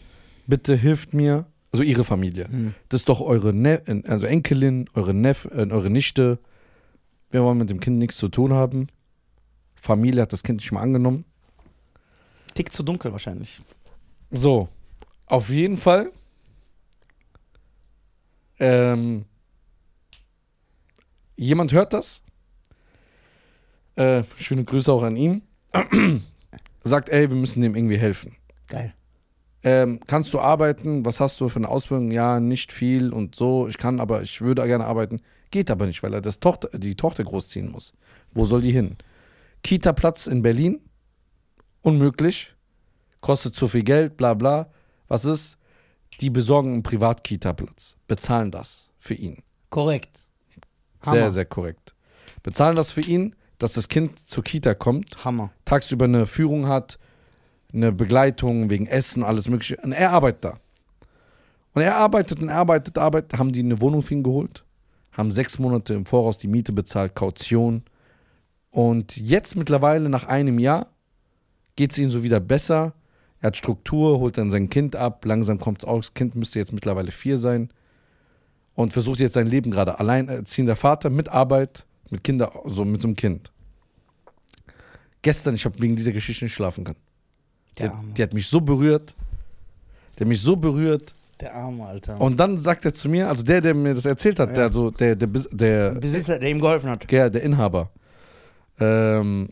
bitte 0.48 0.76
hilft 0.76 1.14
mir, 1.14 1.46
also 1.72 1.84
ihre 1.84 2.04
Familie. 2.04 2.74
Das 2.90 3.02
ist 3.02 3.10
doch 3.10 3.22
eure 3.22 3.54
ne 3.54 3.84
also 4.08 4.26
Enkelin, 4.26 4.90
eure 4.94 5.14
Neff, 5.14 5.46
äh, 5.46 5.68
eure 5.70 5.90
Nichte. 5.90 6.40
Wir 7.30 7.44
wollen 7.44 7.58
mit 7.58 7.70
dem 7.70 7.80
Kind 7.80 7.98
nichts 7.98 8.18
zu 8.18 8.30
tun 8.30 8.54
haben. 8.54 8.88
Familie 9.76 10.24
hat 10.24 10.34
das 10.34 10.44
Kind 10.44 10.62
nicht 10.62 10.72
mal 10.72 10.82
angenommen. 10.82 11.26
Tick 12.54 12.74
zu 12.74 12.84
dunkel 12.84 13.12
wahrscheinlich. 13.12 13.62
So, 14.32 14.70
auf 15.28 15.50
jeden 15.50 15.78
Fall. 15.78 16.12
Ähm, 18.60 19.26
jemand 21.36 21.72
hört 21.74 21.94
das. 21.94 22.24
Äh, 23.96 24.24
schöne 24.38 24.64
Grüße 24.64 24.92
auch 24.92 25.04
an 25.04 25.16
ihn. 25.16 25.44
Sagt, 26.84 27.10
ey, 27.10 27.30
wir 27.30 27.36
müssen 27.36 27.62
dem 27.62 27.76
irgendwie 27.76 27.98
helfen. 27.98 28.36
Geil. 28.68 28.94
Ähm, 29.64 30.00
kannst 30.08 30.34
du 30.34 30.40
arbeiten? 30.40 31.06
Was 31.06 31.20
hast 31.20 31.42
du 31.42 31.50
für 31.50 31.58
eine 31.58 31.70
Ausbildung? 31.70 32.12
Ja, 32.12 32.40
nicht 32.40 32.72
viel 32.72 33.12
und 33.12 33.36
so. 33.36 33.68
Ich 33.68 33.78
kann, 33.78 34.00
aber 34.00 34.22
ich 34.22 34.42
würde 34.42 34.66
gerne 34.68 34.86
arbeiten. 34.86 35.22
Geht 35.52 35.72
aber 35.72 35.86
nicht, 35.86 36.04
weil 36.04 36.14
er 36.14 36.22
das 36.22 36.40
Tochter, 36.40 36.70
die 36.78 36.96
Tochter 36.96 37.24
großziehen 37.24 37.72
muss. 37.72 37.94
Wo 38.34 38.46
soll 38.46 38.62
die 38.62 38.72
hin? 38.72 38.98
Kita-Platz 39.64 40.28
in 40.28 40.42
Berlin? 40.42 40.80
Unmöglich. 41.82 42.54
Kostet 43.22 43.56
zu 43.56 43.68
viel 43.68 43.84
Geld, 43.84 44.18
bla 44.18 44.34
bla. 44.34 44.70
Was 45.08 45.26
ist? 45.26 45.58
Die 46.22 46.30
besorgen 46.30 46.74
einen 46.74 46.84
Privat-Kita-Platz. 46.84 47.96
Bezahlen 48.08 48.52
das 48.52 48.90
für 49.00 49.14
ihn. 49.14 49.44
Korrekt. 49.70 50.20
Sehr, 51.04 51.24
Hammer. 51.24 51.32
sehr 51.32 51.46
korrekt. 51.46 51.96
Bezahlen 52.44 52.76
das 52.76 52.92
für 52.92 53.02
ihn, 53.02 53.36
dass 53.58 53.74
das 53.74 53.88
Kind 53.88 54.28
zur 54.28 54.44
Kita 54.44 54.74
kommt 54.74 55.24
Hammer. 55.26 55.52
tagsüber 55.66 56.06
eine 56.06 56.26
Führung 56.26 56.68
hat, 56.68 57.00
eine 57.74 57.92
Begleitung 57.92 58.70
wegen 58.70 58.88
Essen, 58.88 59.24
alles 59.24 59.50
Mögliche. 59.50 59.78
Und 59.78 59.92
er 59.92 60.12
arbeitet 60.12 60.46
da. 60.46 60.60
Und 61.74 61.82
er 61.82 61.96
arbeitet 61.98 62.40
und 62.40 62.50
arbeitet, 62.50 62.98
arbeitet. 62.98 63.38
Haben 63.38 63.52
die 63.52 63.60
eine 63.60 63.80
Wohnung 63.82 64.02
für 64.02 64.14
ihn 64.14 64.24
geholt, 64.24 64.64
haben 65.12 65.32
sechs 65.32 65.60
Monate 65.60 65.94
im 65.94 66.06
Voraus 66.06 66.38
die 66.38 66.48
Miete 66.48 66.74
bezahlt, 66.74 67.16
Kaution. 67.16 67.84
Und 68.72 69.18
jetzt 69.18 69.56
mittlerweile, 69.56 70.10
nach 70.10 70.26
einem 70.26 70.60
Jahr, 70.60 70.88
geht 71.76 71.92
es 71.92 71.98
ihm 71.98 72.10
so 72.10 72.24
wieder 72.24 72.40
besser. 72.40 72.94
Er 73.40 73.48
hat 73.48 73.58
Struktur, 73.58 74.20
holt 74.20 74.38
dann 74.38 74.50
sein 74.50 74.70
Kind 74.70 74.96
ab. 74.96 75.24
Langsam 75.26 75.60
kommt 75.60 75.84
es 75.84 75.88
aus. 75.88 76.08
Das 76.08 76.14
Kind 76.14 76.36
müsste 76.36 76.60
jetzt 76.60 76.74
mittlerweile 76.74 77.12
vier 77.12 77.38
sein. 77.38 77.70
Und 78.74 78.94
versucht 78.94 79.20
jetzt 79.20 79.34
sein 79.34 79.48
Leben 79.48 79.72
gerade. 79.72 80.00
Alleinerziehender 80.00 80.76
Vater 80.76 81.10
mit 81.10 81.30
Arbeit, 81.30 81.86
mit 82.10 82.24
Kinder, 82.24 82.52
so 82.66 82.86
mit 82.86 83.02
so 83.02 83.08
einem 83.08 83.16
Kind. 83.16 83.52
Gestern, 85.22 85.56
ich 85.56 85.66
habe 85.66 85.80
wegen 85.82 85.96
dieser 85.96 86.12
Geschichte 86.12 86.46
nicht 86.46 86.54
schlafen 86.54 86.84
können. 86.84 87.07
Der 87.78 87.90
hat- 87.90 87.96
Arme. 87.98 88.14
die 88.14 88.24
hat 88.24 88.34
mich 88.34 88.48
so 88.48 88.62
berührt. 88.62 89.16
Der 90.18 90.26
hat 90.26 90.28
mich 90.30 90.42
so 90.42 90.56
berührt. 90.56 91.14
Der 91.40 91.54
Arme, 91.56 91.86
Alter. 91.86 92.20
Und 92.20 92.40
dann 92.40 92.60
sagt 92.60 92.86
er 92.86 92.94
zu 92.94 93.08
mir, 93.10 93.30
also 93.30 93.44
der, 93.44 93.62
der 93.62 93.76
mir 93.76 93.94
das 93.94 94.06
erzählt 94.06 94.40
hat, 94.40 94.50
Ja. 94.50 94.56
der, 94.56 94.64
also 94.66 94.90
der, 94.92 95.16
der, 95.16 95.28
der, 95.28 95.92
Besitzer, 95.92 96.40
der 96.40 96.50
ihm 96.50 96.60
geholfen 96.60 96.90
hat. 96.90 97.10
der, 97.12 97.30
der 97.30 97.44
Inhaber. 97.44 97.92
Ähm, 98.80 99.50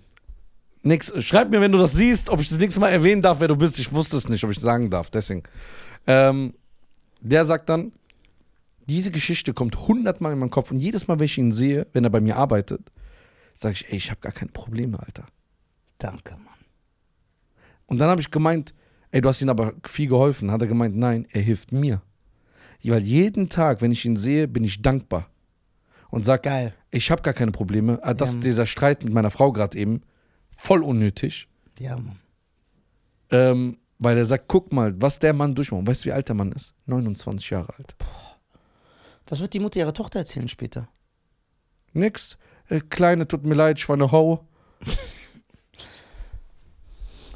nix, 0.81 1.13
schreib 1.23 1.49
mir, 1.51 1.61
wenn 1.61 1.71
du 1.71 1.77
das 1.77 1.93
siehst, 1.93 2.29
ob 2.29 2.39
ich 2.41 2.49
das 2.49 2.57
nächste 2.57 2.79
Mal 2.79 2.89
erwähnen 2.89 3.21
darf, 3.21 3.39
wer 3.39 3.47
du 3.47 3.55
bist. 3.55 3.77
Ich 3.79 3.91
wusste 3.93 4.17
es 4.17 4.27
nicht, 4.29 4.43
ob 4.43 4.49
ich 4.51 4.59
sagen 4.59 4.89
darf, 4.89 5.09
deswegen. 5.11 5.43
Ähm, 6.07 6.53
der 7.21 7.45
sagt 7.45 7.69
dann, 7.69 7.91
diese 8.87 9.09
Geschichte 9.11 9.53
kommt 9.53 9.87
hundertmal 9.87 10.33
in 10.33 10.39
meinen 10.39 10.51
Kopf 10.51 10.69
und 10.71 10.79
jedes 10.79 11.07
Mal, 11.07 11.17
wenn 11.19 11.25
ich 11.25 11.37
ihn 11.37 11.51
sehe, 11.51 11.87
wenn 11.93 12.03
er 12.03 12.11
bei 12.11 12.21
mir 12.21 12.35
arbeitet, 12.37 12.81
sage 13.55 13.73
ich, 13.73 13.89
ey, 13.89 13.95
ich 13.97 14.09
habe 14.11 14.21
gar 14.21 14.31
keine 14.31 14.51
Probleme, 14.51 14.99
Alter. 14.99 15.25
Danke. 15.97 16.35
Und 17.87 17.99
dann 17.99 18.09
habe 18.09 18.21
ich 18.21 18.31
gemeint, 18.31 18.73
ey, 19.11 19.21
du 19.21 19.29
hast 19.29 19.41
ihm 19.41 19.49
aber 19.49 19.73
viel 19.85 20.07
geholfen. 20.07 20.51
Hat 20.51 20.61
er 20.61 20.67
gemeint, 20.67 20.95
nein, 20.95 21.27
er 21.31 21.41
hilft 21.41 21.71
mir. 21.71 22.01
Weil 22.83 23.03
jeden 23.03 23.49
Tag, 23.49 23.81
wenn 23.81 23.91
ich 23.91 24.05
ihn 24.05 24.15
sehe, 24.17 24.47
bin 24.47 24.63
ich 24.63 24.81
dankbar. 24.81 25.29
Und 26.11 26.23
sag, 26.23 26.43
Geil. 26.43 26.73
ich 26.91 27.09
habe 27.11 27.21
gar 27.23 27.33
keine 27.33 27.51
Probleme. 27.51 27.99
Ah, 28.03 28.13
Das, 28.13 28.35
Ja. 28.35 28.39
dieser 28.41 28.65
Streit 28.65 29.03
mit 29.03 29.11
meiner 29.13 29.31
Frau 29.31 29.51
gerade 29.51 29.77
eben, 29.77 30.01
voll 30.55 30.83
unnötig. 30.83 31.47
Ja, 31.79 31.95
Mann. 31.97 32.19
Ähm, 33.31 33.77
weil 33.99 34.17
er 34.17 34.25
sagt, 34.25 34.45
guck 34.47 34.71
mal, 34.71 34.93
was 35.01 35.17
der 35.19 35.33
Mann 35.33 35.55
durchmacht. 35.55 35.87
Weißt 35.87 36.05
du, 36.05 36.09
wie 36.09 36.13
alt 36.13 36.27
der 36.27 36.35
Mann 36.35 36.51
ist? 36.51 36.73
29 36.85 37.49
Jahre 37.49 37.73
alt. 37.77 37.95
Was 39.27 39.39
wird 39.39 39.53
die 39.53 39.59
Mutter 39.59 39.79
ihrer 39.79 39.93
Tochter 39.93 40.19
erzählen 40.19 40.47
später? 40.47 40.87
Nix. 41.93 42.37
Äh, 42.69 42.81
Kleine, 42.81 43.27
tut 43.27 43.45
mir 43.45 43.55
leid, 43.55 43.79
ich 43.79 43.89
war 43.89 43.95
eine 43.95 44.11
Ho. 44.11 44.47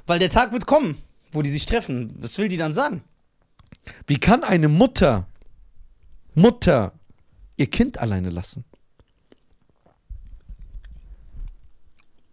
Weil 0.10 0.18
der 0.18 0.32
Tag 0.32 0.52
wird 0.52 0.66
kommen, 0.66 0.98
wo 1.32 1.44
die 1.44 1.52
sich 1.52 1.68
treffen. 1.68 2.16
Was 2.18 2.40
will 2.40 2.48
die 2.48 2.58
dann 2.58 2.74
sagen? 2.74 3.04
Wie 4.08 4.18
kann 4.18 4.44
eine 4.44 4.68
Mutter, 4.68 5.28
Mutter, 6.34 6.94
ihr 7.58 7.68
Kind 7.68 8.00
alleine 8.00 8.32
lassen? 8.32 8.66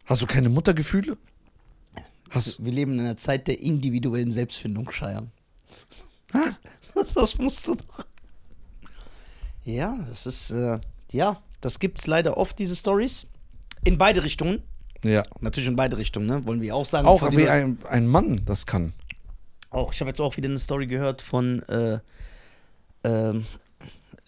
Hast 0.07 0.23
du 0.23 0.27
keine 0.27 0.49
Muttergefühle? 0.49 1.19
Hast, 2.31 2.65
Wir 2.65 2.73
leben 2.73 2.95
in 2.95 3.01
einer 3.01 3.19
Zeit 3.19 3.47
der 3.47 3.61
individuellen 3.61 4.31
Selbstfindung, 4.31 4.91
Scheiern. 4.91 5.31
Das, 6.95 7.13
das 7.15 7.37
musst 7.37 7.69
du 7.69 7.75
doch. 7.75 8.07
Ja, 9.67 9.99
das 10.09 10.25
ist, 10.25 10.51
äh, 10.51 10.81
ja, 11.13 11.43
das 11.61 11.79
gibt's 11.79 12.07
leider 12.07 12.39
oft, 12.39 12.59
diese 12.59 12.75
Stories. 12.75 13.27
In 13.85 13.99
beide 13.99 14.25
Richtungen. 14.25 14.63
Ja. 15.09 15.23
Natürlich 15.41 15.69
in 15.69 15.77
beide 15.77 15.99
Richtungen, 15.99 16.27
ne? 16.27 16.45
Wollen 16.47 16.61
wir 16.61 16.75
auch 16.75 16.87
sagen. 16.87 17.07
Auch 17.07 17.31
wie 17.33 17.49
ein, 17.49 17.79
ein 17.89 18.07
Mann 18.07 18.43
das 18.45 18.67
kann. 18.67 18.93
Auch, 19.71 19.93
ich 19.93 20.01
habe 20.01 20.11
jetzt 20.11 20.21
auch 20.21 20.37
wieder 20.37 20.49
eine 20.49 20.59
Story 20.59 20.87
gehört 20.87 21.23
von 21.23 21.63
äh, 21.65 21.99
ähm, 23.05 23.45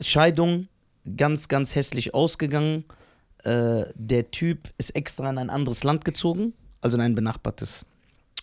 Scheidung, 0.01 0.69
ganz, 1.17 1.49
ganz 1.49 1.75
hässlich 1.75 2.15
ausgegangen. 2.15 2.85
Äh, 3.45 3.85
der 3.95 4.31
Typ 4.31 4.73
ist 4.79 4.91
extra 4.91 5.31
in 5.31 5.39
ein 5.39 5.51
anderes 5.51 5.85
Land 5.85 6.05
gezogen, 6.05 6.55
also 6.81 6.97
in 6.97 7.03
ein 7.03 7.15
benachbartes, 7.15 7.85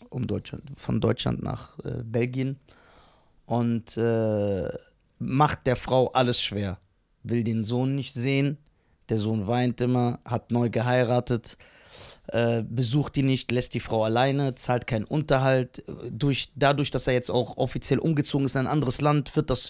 um 0.09 0.25
Deutschland, 0.25 0.63
von 0.77 1.01
Deutschland 1.01 1.43
nach 1.43 1.77
äh, 1.79 2.03
Belgien. 2.03 2.59
Und 3.45 3.97
äh, 3.97 4.69
macht 5.19 5.67
der 5.67 5.75
Frau 5.75 6.07
alles 6.11 6.41
schwer. 6.41 6.79
Will 7.23 7.43
den 7.43 7.63
Sohn 7.63 7.95
nicht 7.95 8.13
sehen. 8.13 8.57
Der 9.09 9.17
Sohn 9.17 9.47
weint 9.47 9.81
immer, 9.81 10.19
hat 10.25 10.51
neu 10.51 10.69
geheiratet 10.69 11.57
äh, 12.27 12.63
besucht 12.63 13.15
die 13.15 13.23
nicht, 13.23 13.51
lässt 13.51 13.73
die 13.73 13.79
Frau 13.79 14.03
alleine, 14.03 14.55
zahlt 14.55 14.87
keinen 14.87 15.05
Unterhalt. 15.05 15.83
Durch, 16.11 16.51
dadurch, 16.55 16.91
dass 16.91 17.07
er 17.07 17.13
jetzt 17.13 17.29
auch 17.29 17.57
offiziell 17.57 17.99
umgezogen 17.99 18.45
ist 18.45 18.55
in 18.55 18.61
ein 18.61 18.67
anderes 18.67 19.01
Land, 19.01 19.35
wird 19.35 19.49
das 19.49 19.69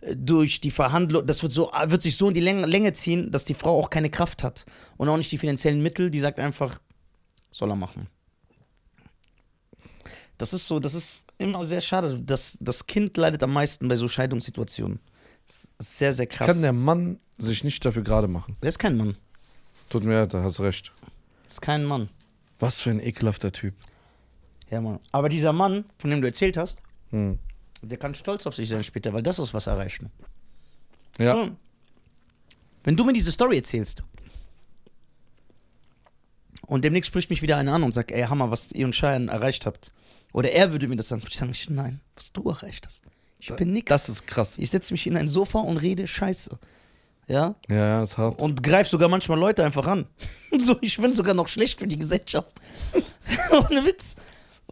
äh, 0.00 0.14
durch 0.16 0.60
die 0.60 0.70
Verhandlung, 0.70 1.26
das 1.26 1.42
wird, 1.42 1.52
so, 1.52 1.70
wird 1.86 2.02
sich 2.02 2.16
so 2.16 2.28
in 2.28 2.34
die 2.34 2.40
Länge, 2.40 2.66
Länge 2.66 2.92
ziehen, 2.92 3.30
dass 3.30 3.44
die 3.44 3.54
Frau 3.54 3.78
auch 3.78 3.90
keine 3.90 4.10
Kraft 4.10 4.42
hat 4.42 4.66
und 4.96 5.08
auch 5.08 5.16
nicht 5.16 5.32
die 5.32 5.38
finanziellen 5.38 5.82
Mittel, 5.82 6.10
die 6.10 6.20
sagt 6.20 6.40
einfach, 6.40 6.80
soll 7.50 7.70
er 7.70 7.76
machen. 7.76 8.08
Das 10.38 10.52
ist 10.52 10.66
so, 10.66 10.80
das 10.80 10.94
ist 10.94 11.24
immer 11.38 11.64
sehr 11.64 11.80
schade. 11.80 12.20
Das, 12.20 12.58
das 12.60 12.86
Kind 12.86 13.16
leidet 13.16 13.42
am 13.42 13.52
meisten 13.52 13.88
bei 13.88 13.96
so 13.96 14.06
Scheidungssituationen. 14.06 15.00
Das 15.46 15.68
ist 15.78 15.98
sehr, 15.98 16.12
sehr 16.12 16.26
krass. 16.26 16.48
Kann 16.48 16.62
der 16.62 16.72
Mann 16.72 17.18
sich 17.38 17.64
nicht 17.64 17.84
dafür 17.84 18.02
gerade 18.02 18.28
machen? 18.28 18.56
der 18.60 18.68
ist 18.68 18.78
kein 18.78 18.96
Mann. 18.96 19.16
Tut 19.88 20.04
mir 20.04 20.20
leid, 20.20 20.34
da 20.34 20.42
hast 20.42 20.60
recht. 20.60 20.92
Das 21.46 21.54
ist 21.54 21.60
kein 21.60 21.84
Mann. 21.84 22.08
Was 22.58 22.80
für 22.80 22.90
ein 22.90 23.00
ekelhafter 23.00 23.52
Typ. 23.52 23.74
Ja, 24.70 24.80
Mann. 24.80 25.00
Aber 25.12 25.28
dieser 25.28 25.52
Mann, 25.52 25.84
von 25.98 26.10
dem 26.10 26.20
du 26.20 26.26
erzählt 26.26 26.56
hast, 26.56 26.82
Hm. 27.10 27.38
Der 27.82 27.98
kann 27.98 28.14
stolz 28.14 28.46
auf 28.46 28.54
sich 28.54 28.68
sein 28.68 28.84
später, 28.84 29.12
weil 29.12 29.22
das 29.22 29.38
ist 29.38 29.54
was 29.54 29.66
erreicht. 29.66 30.02
Ne? 30.02 30.10
Ja. 31.18 31.34
So. 31.34 31.50
Wenn 32.84 32.96
du 32.96 33.04
mir 33.04 33.12
diese 33.12 33.32
Story 33.32 33.56
erzählst 33.58 34.02
Und 36.62 36.84
demnächst 36.84 37.08
spricht 37.08 37.30
mich 37.30 37.42
wieder 37.42 37.56
einer 37.56 37.74
an 37.74 37.82
und 37.82 37.92
sagt, 37.92 38.10
ey, 38.10 38.22
Hammer, 38.22 38.50
was 38.50 38.72
ihr 38.72 38.86
und 38.86 38.94
Cheyenne 38.94 39.30
erreicht 39.30 39.66
habt. 39.66 39.92
Oder 40.32 40.52
er 40.52 40.72
würde 40.72 40.88
mir 40.88 40.96
das 40.96 41.08
sagen. 41.08 41.22
Ich 41.26 41.36
sage, 41.36 41.52
nein, 41.68 42.00
was 42.14 42.32
du 42.32 42.48
erreicht 42.48 42.86
hast. 42.86 43.04
Ich 43.38 43.54
bin 43.54 43.72
nix. 43.72 43.88
Das 43.88 44.08
ist 44.08 44.26
krass. 44.26 44.56
ich 44.58 44.70
setze 44.70 44.92
mich 44.92 45.06
in 45.06 45.16
ein 45.16 45.28
Sofa 45.28 45.60
und 45.60 45.76
rede 45.76 46.06
Scheiße. 46.06 46.58
Ja? 47.28 47.56
Ja, 47.68 47.76
ja, 47.76 48.02
ist 48.02 48.18
hart. 48.18 48.40
Und 48.40 48.62
greif 48.62 48.88
sogar 48.88 49.08
manchmal 49.08 49.38
Leute 49.38 49.64
einfach 49.64 49.86
an. 49.86 50.06
So, 50.58 50.76
ich 50.80 50.96
bin 50.96 51.10
sogar 51.10 51.34
noch 51.34 51.48
schlecht 51.48 51.80
für 51.80 51.86
die 51.86 51.98
Gesellschaft. 51.98 52.48
Ohne 53.50 53.84
Witz. 53.84 54.14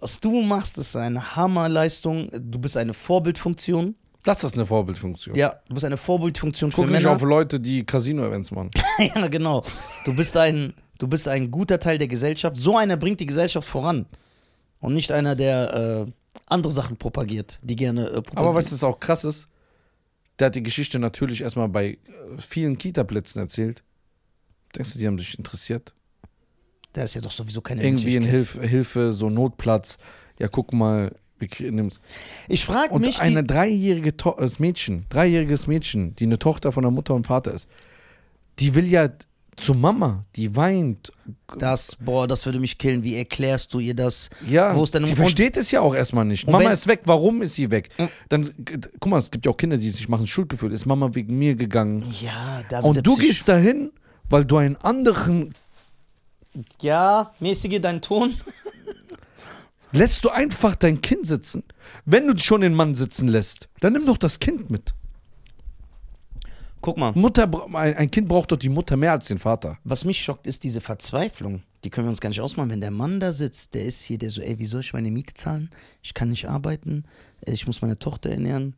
Was 0.01 0.19
du 0.19 0.41
machst, 0.41 0.79
ist 0.79 0.97
eine 0.97 1.37
Hammerleistung. 1.37 2.31
Du 2.33 2.59
bist 2.59 2.77
eine 2.79 2.95
Vorbildfunktion. 2.95 3.95
Das 4.23 4.45
ist 4.45 4.55
eine 4.55 4.65
Vorbildfunktion. 4.65 5.35
Ja, 5.37 5.57
du 5.69 5.75
bist 5.75 5.85
eine 5.85 5.99
Vorbildfunktion 5.99 6.71
für 6.71 6.83
Guck 6.83 6.91
nicht 6.91 7.03
Männer. 7.03 7.17
auf 7.17 7.23
Leute, 7.23 7.61
die 7.61 7.85
Casino-Events 7.85 8.53
machen. 8.53 8.71
ja, 8.99 9.27
genau. 9.27 9.63
Du 10.07 10.15
bist 10.17 10.35
ein, 10.39 10.73
du 10.99 11.07
bist 11.07 11.29
ein 11.29 11.51
guter 11.51 11.79
Teil 11.79 11.99
der 11.99 12.09
Gesellschaft. 12.09 12.57
So 12.57 12.79
einer 12.79 12.97
bringt 12.97 13.21
die 13.21 13.27
Gesellschaft 13.27 13.69
voran. 13.69 14.07
Und 14.81 14.95
nicht 14.95 15.13
einer, 15.13 15.35
der 15.35 16.07
äh, 16.07 16.13
andere 16.47 16.73
Sachen 16.73 16.97
propagiert, 16.97 17.59
die 17.63 17.77
gerne 17.77 18.07
äh, 18.07 18.13
propagieren. 18.23 18.39
Aber 18.39 18.55
was 18.55 18.83
auch 18.85 18.99
krass 19.01 19.25
ist? 19.25 19.49
Der 20.39 20.47
hat 20.47 20.55
die 20.55 20.63
Geschichte 20.63 20.99
natürlich 20.99 21.43
erstmal 21.43 21.69
bei 21.69 21.91
äh, 21.91 21.99
vielen 22.39 22.79
Kita-Plätzen 22.79 23.39
erzählt. 23.39 23.83
Denkst 24.75 24.93
du, 24.93 24.99
die 24.99 25.07
haben 25.07 25.19
sich 25.19 25.39
interessiert? 25.39 25.95
der 26.95 27.05
ist 27.05 27.15
ja 27.15 27.21
doch 27.21 27.31
sowieso 27.31 27.61
keine 27.61 27.83
Irgendwie 27.83 28.17
in 28.17 28.23
Menschlichkeit. 28.25 28.63
Hilfe, 28.63 28.69
Hilfe, 28.69 29.13
so 29.13 29.31
Notplatz. 29.31 29.99
Ja, 30.39 30.49
guck 30.49 30.73
mal. 30.73 31.15
Ich 32.49 32.65
frage 32.65 32.95
Und 32.95 33.03
mich, 33.03 33.21
eine 33.21 33.43
die, 33.43 33.49
dreijährige 33.49 34.17
to 34.17 34.39
äh, 34.39 34.49
Mädchen, 34.59 35.05
dreijähriges 35.11 35.67
Mädchen, 35.67 36.15
die 36.17 36.25
eine 36.25 36.39
Tochter 36.39 36.73
von 36.73 36.85
der 36.85 36.91
Mutter 36.91 37.13
und 37.13 37.27
Vater 37.27 37.53
ist, 37.53 37.69
die 38.61 38.75
will 38.75 38.87
ja 38.87 39.11
zu 39.57 39.75
Mama, 39.75 40.25
die 40.37 40.55
weint. 40.57 41.13
das, 41.59 41.97
boah, 42.01 42.27
das 42.29 42.45
würde 42.47 42.59
mich 42.61 42.79
killen. 42.79 43.03
Wie 43.03 43.17
erklärst 43.17 43.73
du 43.75 43.79
ihr 43.79 43.95
das? 43.95 44.31
Ja, 44.47 44.75
Wo 44.75 44.85
ist 44.85 44.95
deine 44.95 45.07
die 45.07 45.15
versteht 45.15 45.57
es 45.57 45.71
ja 45.71 45.81
auch 45.81 45.95
erstmal 45.95 46.25
nicht. 46.25 46.47
Und 46.47 46.53
Mama 46.53 46.71
ist 46.71 46.87
weg, 46.87 47.03
warum 47.05 47.43
ist 47.43 47.55
sie 47.55 47.71
weg? 47.71 47.91
Dann, 48.29 48.51
guck 49.01 49.11
mal, 49.11 49.19
es 49.19 49.31
gibt 49.31 49.47
ja 49.47 49.53
auch 49.53 49.57
Kinder, 49.57 49.77
die 49.77 49.89
sich 49.91 50.09
machen 50.09 50.27
Schuldgefühl. 50.27 50.73
Ist 50.73 50.87
Mama 50.87 51.11
wegen 51.15 51.39
mir 51.39 51.55
gegangen? 51.55 52.05
Ja, 52.21 52.61
das 52.69 52.83
der 52.83 52.85
Und 52.85 53.07
du 53.07 53.15
Psych- 53.17 53.27
gehst 53.29 53.49
dahin, 53.49 53.91
weil 54.29 54.45
du 54.45 54.57
einen 54.57 54.77
anderen. 54.77 55.55
Ja, 56.81 57.33
mäßige 57.41 57.81
deinen 57.81 58.01
Ton. 58.01 58.35
Lässt 59.93 60.25
du 60.25 60.31
einfach 60.31 60.75
dein 60.75 61.01
Kind 61.03 61.27
sitzen? 61.27 61.63
Wenn 62.05 62.27
du 62.27 62.37
schon 62.39 62.63
den 62.63 62.75
Mann 62.75 62.95
sitzen 62.97 63.29
lässt, 63.29 63.69
dann 63.81 63.93
nimm 63.93 64.07
doch 64.07 64.17
das 64.17 64.41
Kind 64.41 64.69
mit. 64.71 64.93
Guck 66.85 66.99
mal, 66.99 67.13
Mutter, 67.15 67.49
ein 67.73 68.11
Kind 68.11 68.29
braucht 68.29 68.53
doch 68.53 68.59
die 68.59 68.69
Mutter 68.69 68.99
mehr 68.99 69.13
als 69.13 69.25
den 69.29 69.39
Vater. 69.39 69.79
was 69.85 70.05
mich 70.05 70.23
schockt, 70.23 70.47
ist 70.47 70.65
diese 70.65 70.83
Verzweiflung. 70.83 71.63
Die 71.83 71.89
können 71.89 72.07
wir 72.07 72.11
uns 72.11 72.21
gar 72.21 72.29
nicht 72.29 72.43
ausmalen. 72.43 72.71
Wenn 72.71 72.83
der 72.83 72.91
Mann 72.91 73.21
da 73.21 73.33
sitzt, 73.33 73.73
der 73.73 73.87
ist 73.87 74.03
hier, 74.03 74.19
der 74.19 74.29
so, 74.29 74.43
ey, 74.43 74.59
wie 74.59 74.67
soll 74.67 74.81
ich 74.81 74.93
meine 74.93 75.11
Miete 75.11 75.33
zahlen? 75.33 75.71
Ich 76.03 76.13
kann 76.13 76.29
nicht 76.29 76.47
arbeiten. 76.47 77.05
Ich 77.47 77.67
muss 77.67 77.81
meine 77.81 77.97
Tochter 77.97 78.29
ernähren. 78.29 78.75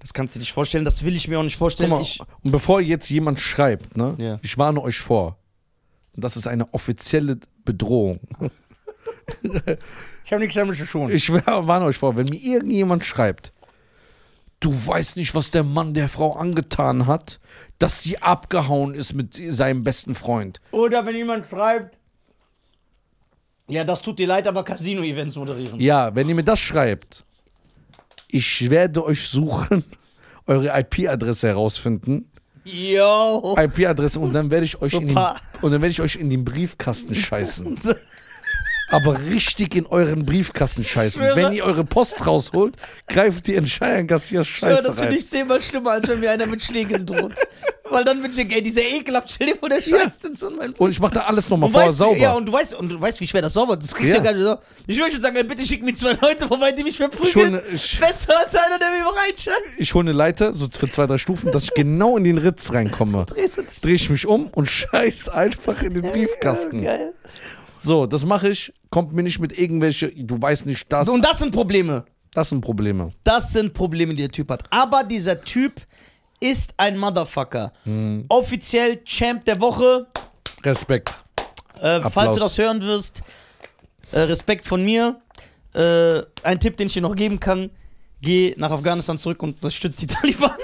Das 0.00 0.14
kannst 0.14 0.34
du 0.34 0.38
dir 0.38 0.44
nicht 0.44 0.54
vorstellen. 0.54 0.86
Das 0.86 1.02
will 1.02 1.14
ich 1.14 1.28
mir 1.28 1.38
auch 1.38 1.42
nicht 1.42 1.58
vorstellen. 1.58 1.90
mal, 1.90 2.00
und 2.00 2.50
bevor 2.50 2.80
jetzt 2.80 3.10
jemand 3.10 3.40
schreibt, 3.40 3.94
ne, 3.94 4.14
Ja. 4.18 4.38
ich 4.42 4.56
warne 4.56 4.80
euch 4.80 4.98
vor, 4.98 5.36
und 6.14 6.24
das 6.24 6.34
ist 6.34 6.46
eine 6.46 6.72
offizielle 6.72 7.38
Bedrohung. 7.62 8.20
ich 9.42 10.32
habe 10.32 10.40
nichts 10.40 10.54
damit 10.54 10.78
zu 10.78 10.86
tun. 10.86 11.10
Ich 11.10 11.30
warne 11.30 11.84
euch 11.84 11.98
vor, 11.98 12.16
wenn 12.16 12.28
mir 12.28 12.40
irgendjemand 12.40 13.04
schreibt, 13.04 13.52
du 14.60 14.72
weißt 14.72 15.16
nicht, 15.16 15.34
was 15.34 15.50
der 15.50 15.64
Mann 15.64 15.94
der 15.94 16.08
Frau 16.08 16.34
angetan 16.34 17.06
hat, 17.06 17.40
dass 17.78 18.02
sie 18.02 18.18
abgehauen 18.18 18.94
ist 18.94 19.14
mit 19.14 19.34
seinem 19.34 19.82
besten 19.82 20.14
Freund. 20.14 20.60
Oder 20.72 21.06
wenn 21.06 21.14
jemand 21.14 21.46
schreibt, 21.46 21.96
ja, 23.68 23.84
das 23.84 24.00
tut 24.02 24.18
dir 24.18 24.26
leid, 24.26 24.46
aber 24.46 24.64
Casino-Events 24.64 25.36
moderieren. 25.36 25.78
Ja, 25.78 26.14
wenn 26.14 26.28
ihr 26.28 26.34
mir 26.34 26.44
das 26.44 26.58
schreibt, 26.58 27.24
ich 28.28 28.70
werde 28.70 29.04
euch 29.04 29.28
suchen, 29.28 29.84
eure 30.46 30.78
IP-Adresse 30.78 31.48
herausfinden, 31.48 32.30
Yo! 32.64 33.56
IP-Adresse 33.58 34.20
und 34.20 34.34
dann 34.34 34.50
werde 34.50 34.66
ich 34.66 34.80
euch 34.82 34.92
in 34.92 35.08
den, 35.08 35.16
und 35.16 35.72
dann 35.72 35.80
werde 35.80 35.88
ich 35.88 36.02
euch 36.02 36.16
in 36.16 36.28
den 36.28 36.44
Briefkasten 36.44 37.14
scheißen. 37.14 37.78
Aber 38.90 39.18
richtig 39.20 39.74
in 39.74 39.86
euren 39.86 40.24
Briefkasten 40.24 40.82
scheißen. 40.84 41.20
schwöre- 41.20 41.36
Wenn 41.36 41.52
ihr 41.52 41.64
eure 41.64 41.84
Post 41.84 42.26
rausholt, 42.26 42.76
greift 43.06 43.46
ihr 43.48 43.58
in 43.58 43.66
Scheiern 43.66 44.06
Ja, 44.08 44.18
Scheiße 44.18 44.82
das 44.82 44.98
finde 45.00 45.16
ich 45.16 45.28
zehnmal 45.28 45.60
schlimmer, 45.60 45.90
als 45.92 46.08
wenn 46.08 46.20
mir 46.20 46.30
einer 46.30 46.46
mit 46.46 46.62
Schlägen 46.62 47.04
droht. 47.04 47.34
Weil 47.90 48.04
dann 48.04 48.20
bin 48.20 48.30
ich, 48.30 48.38
ey, 48.38 48.60
dieser 48.62 48.82
ekelhaft, 48.82 49.30
stell 49.30 49.46
dir 49.46 49.56
vor, 49.56 49.70
der 49.70 49.80
scheißt 49.80 50.22
in 50.26 50.34
so 50.34 50.50
mein 50.50 50.72
Und 50.74 50.90
ich 50.90 51.00
mache 51.00 51.14
da 51.14 51.20
alles 51.22 51.48
nochmal 51.48 51.70
vorher 51.70 51.88
weißt, 51.88 51.96
sauber. 51.98 52.18
Ja, 52.18 52.32
und 52.34 52.44
du 52.44 52.52
weißt, 52.52 52.74
und 52.74 52.90
du 52.90 53.00
weißt, 53.00 53.18
wie 53.20 53.26
schwer 53.26 53.40
das 53.40 53.54
sauber 53.54 53.74
ist. 53.78 53.84
Das 53.84 53.94
kriegst 53.94 54.12
du 54.12 54.18
Ja. 54.18 54.24
ja 54.24 54.30
gar 54.30 54.36
nicht 54.38 54.44
so. 54.46 54.82
Ich 54.86 54.98
würde 54.98 55.12
schon 55.12 55.20
sagen, 55.22 55.36
ey, 55.36 55.44
bitte 55.44 55.64
schick 55.64 55.82
mir 55.82 55.94
zwei 55.94 56.12
Leute 56.20 56.46
vorbei, 56.48 56.72
die 56.72 56.84
mich 56.84 56.94
ich 56.94 57.00
hole 57.00 57.10
verprügeln. 57.10 57.52
ne, 57.52 57.62
Besser 57.62 58.38
als 58.40 58.54
einer, 58.54 58.78
der 58.78 58.88
mir 58.90 59.06
reinscheißt. 59.06 59.62
ich 59.78 59.94
hol 59.94 60.02
eine 60.04 60.12
Leiter, 60.12 60.52
so 60.52 60.68
für 60.70 60.88
zwei, 60.90 61.06
drei 61.06 61.16
Stufen, 61.16 61.50
dass 61.50 61.62
ich 61.64 61.72
genau 61.74 62.18
in 62.18 62.24
den 62.24 62.36
Ritz 62.36 62.72
reinkomme. 62.74 63.24
Drehst 63.28 63.56
du 63.56 63.62
dich. 63.62 63.80
Dreh 63.80 63.94
ich 63.94 64.10
mich 64.10 64.26
um 64.26 64.48
und 64.48 64.66
scheiß 64.68 65.30
einfach 65.30 65.82
in 65.82 65.94
den 65.94 66.02
Briefkasten. 66.02 66.82
Geil. 66.82 67.14
So, 67.78 68.06
das 68.06 68.24
mache 68.24 68.50
ich. 68.50 68.72
Kommt 68.90 69.12
mir 69.12 69.22
nicht 69.22 69.38
mit 69.38 69.58
irgendwelche, 69.58 70.08
du 70.10 70.40
weißt 70.40 70.66
nicht 70.66 70.90
das. 70.92 71.08
Und 71.08 71.24
das 71.24 71.38
sind 71.38 71.52
Probleme. 71.52 72.04
Das 72.32 72.50
sind 72.50 72.60
Probleme. 72.60 73.10
Das 73.24 73.52
sind 73.52 73.72
Probleme, 73.72 74.14
die 74.14 74.22
der 74.22 74.30
Typ 74.30 74.50
hat. 74.50 74.64
Aber 74.70 75.04
dieser 75.04 75.42
Typ 75.42 75.80
ist 76.40 76.74
ein 76.76 76.96
Motherfucker. 76.98 77.72
Hm. 77.84 78.26
Offiziell 78.28 79.02
Champ 79.04 79.44
der 79.44 79.60
Woche. 79.60 80.06
Respekt. 80.62 81.18
Äh, 81.80 82.00
falls 82.10 82.34
du 82.34 82.40
das 82.40 82.58
hören 82.58 82.80
wirst, 82.82 83.22
äh, 84.12 84.20
Respekt 84.20 84.66
von 84.66 84.84
mir. 84.84 85.20
Äh, 85.74 86.22
ein 86.42 86.58
Tipp, 86.58 86.76
den 86.76 86.86
ich 86.86 86.94
dir 86.94 87.02
noch 87.02 87.14
geben 87.14 87.38
kann: 87.38 87.70
Geh 88.20 88.54
nach 88.56 88.70
Afghanistan 88.70 89.18
zurück 89.18 89.42
und 89.42 89.56
unterstützt 89.56 90.00
die 90.02 90.06
Taliban. 90.08 90.56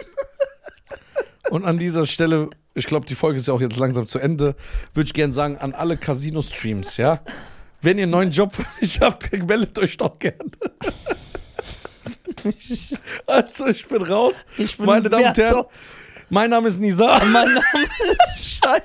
Und 1.50 1.64
an 1.64 1.78
dieser 1.78 2.07
Stelle, 2.07 2.50
ich 2.74 2.87
glaube, 2.87 3.07
die 3.07 3.14
Folge 3.14 3.38
ist 3.38 3.46
ja 3.48 3.54
auch 3.54 3.61
jetzt 3.61 3.76
langsam 3.76 4.07
zu 4.07 4.18
Ende, 4.18 4.57
würde 4.94 5.07
ich 5.07 5.14
gerne 5.14 5.33
sagen, 5.33 5.59
an 5.59 5.74
alle 5.74 5.96
Casino-Streams, 5.96 6.96
ja? 6.96 7.20
Wenn 7.83 7.98
ihr 7.98 8.04
einen 8.04 8.12
neuen 8.12 8.30
Job 8.30 8.54
für 8.54 8.64
mich 8.80 9.00
habt, 9.00 9.30
meldet 9.46 9.78
euch 9.78 9.96
doch 9.96 10.18
gerne. 10.18 10.38
Also, 13.26 13.68
ich 13.68 13.87
bin 13.87 14.02
raus. 14.02 14.44
Ich 14.59 14.76
bin 14.76 14.85
Meine 14.87 15.09
Damen 15.09 15.24
und 15.24 15.38
Herren, 15.38 15.64
mein 16.28 16.50
Name 16.50 16.68
ist 16.68 16.78
Nisa. 16.78 17.18
Mein 17.24 17.54
Name 17.54 17.62
ist 18.26 18.61
Shai 18.62 18.80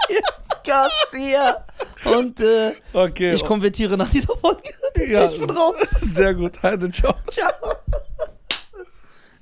Garcia. 0.66 1.66
Und 2.06 2.40
äh, 2.40 2.74
Okay. 2.94 3.34
ich 3.34 3.44
konvertiere 3.44 3.98
nach 3.98 4.10
dieser 4.10 4.38
Folge. 4.38 4.62
ja, 5.08 5.30
ich 5.30 5.40
bin 5.40 5.50
raus. 5.50 5.76
Sehr 6.02 6.34
gut. 6.34 6.62
Heide, 6.64 6.90
ciao. 6.92 7.16
Ciao. 7.30 7.52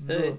Ey. 0.07 0.35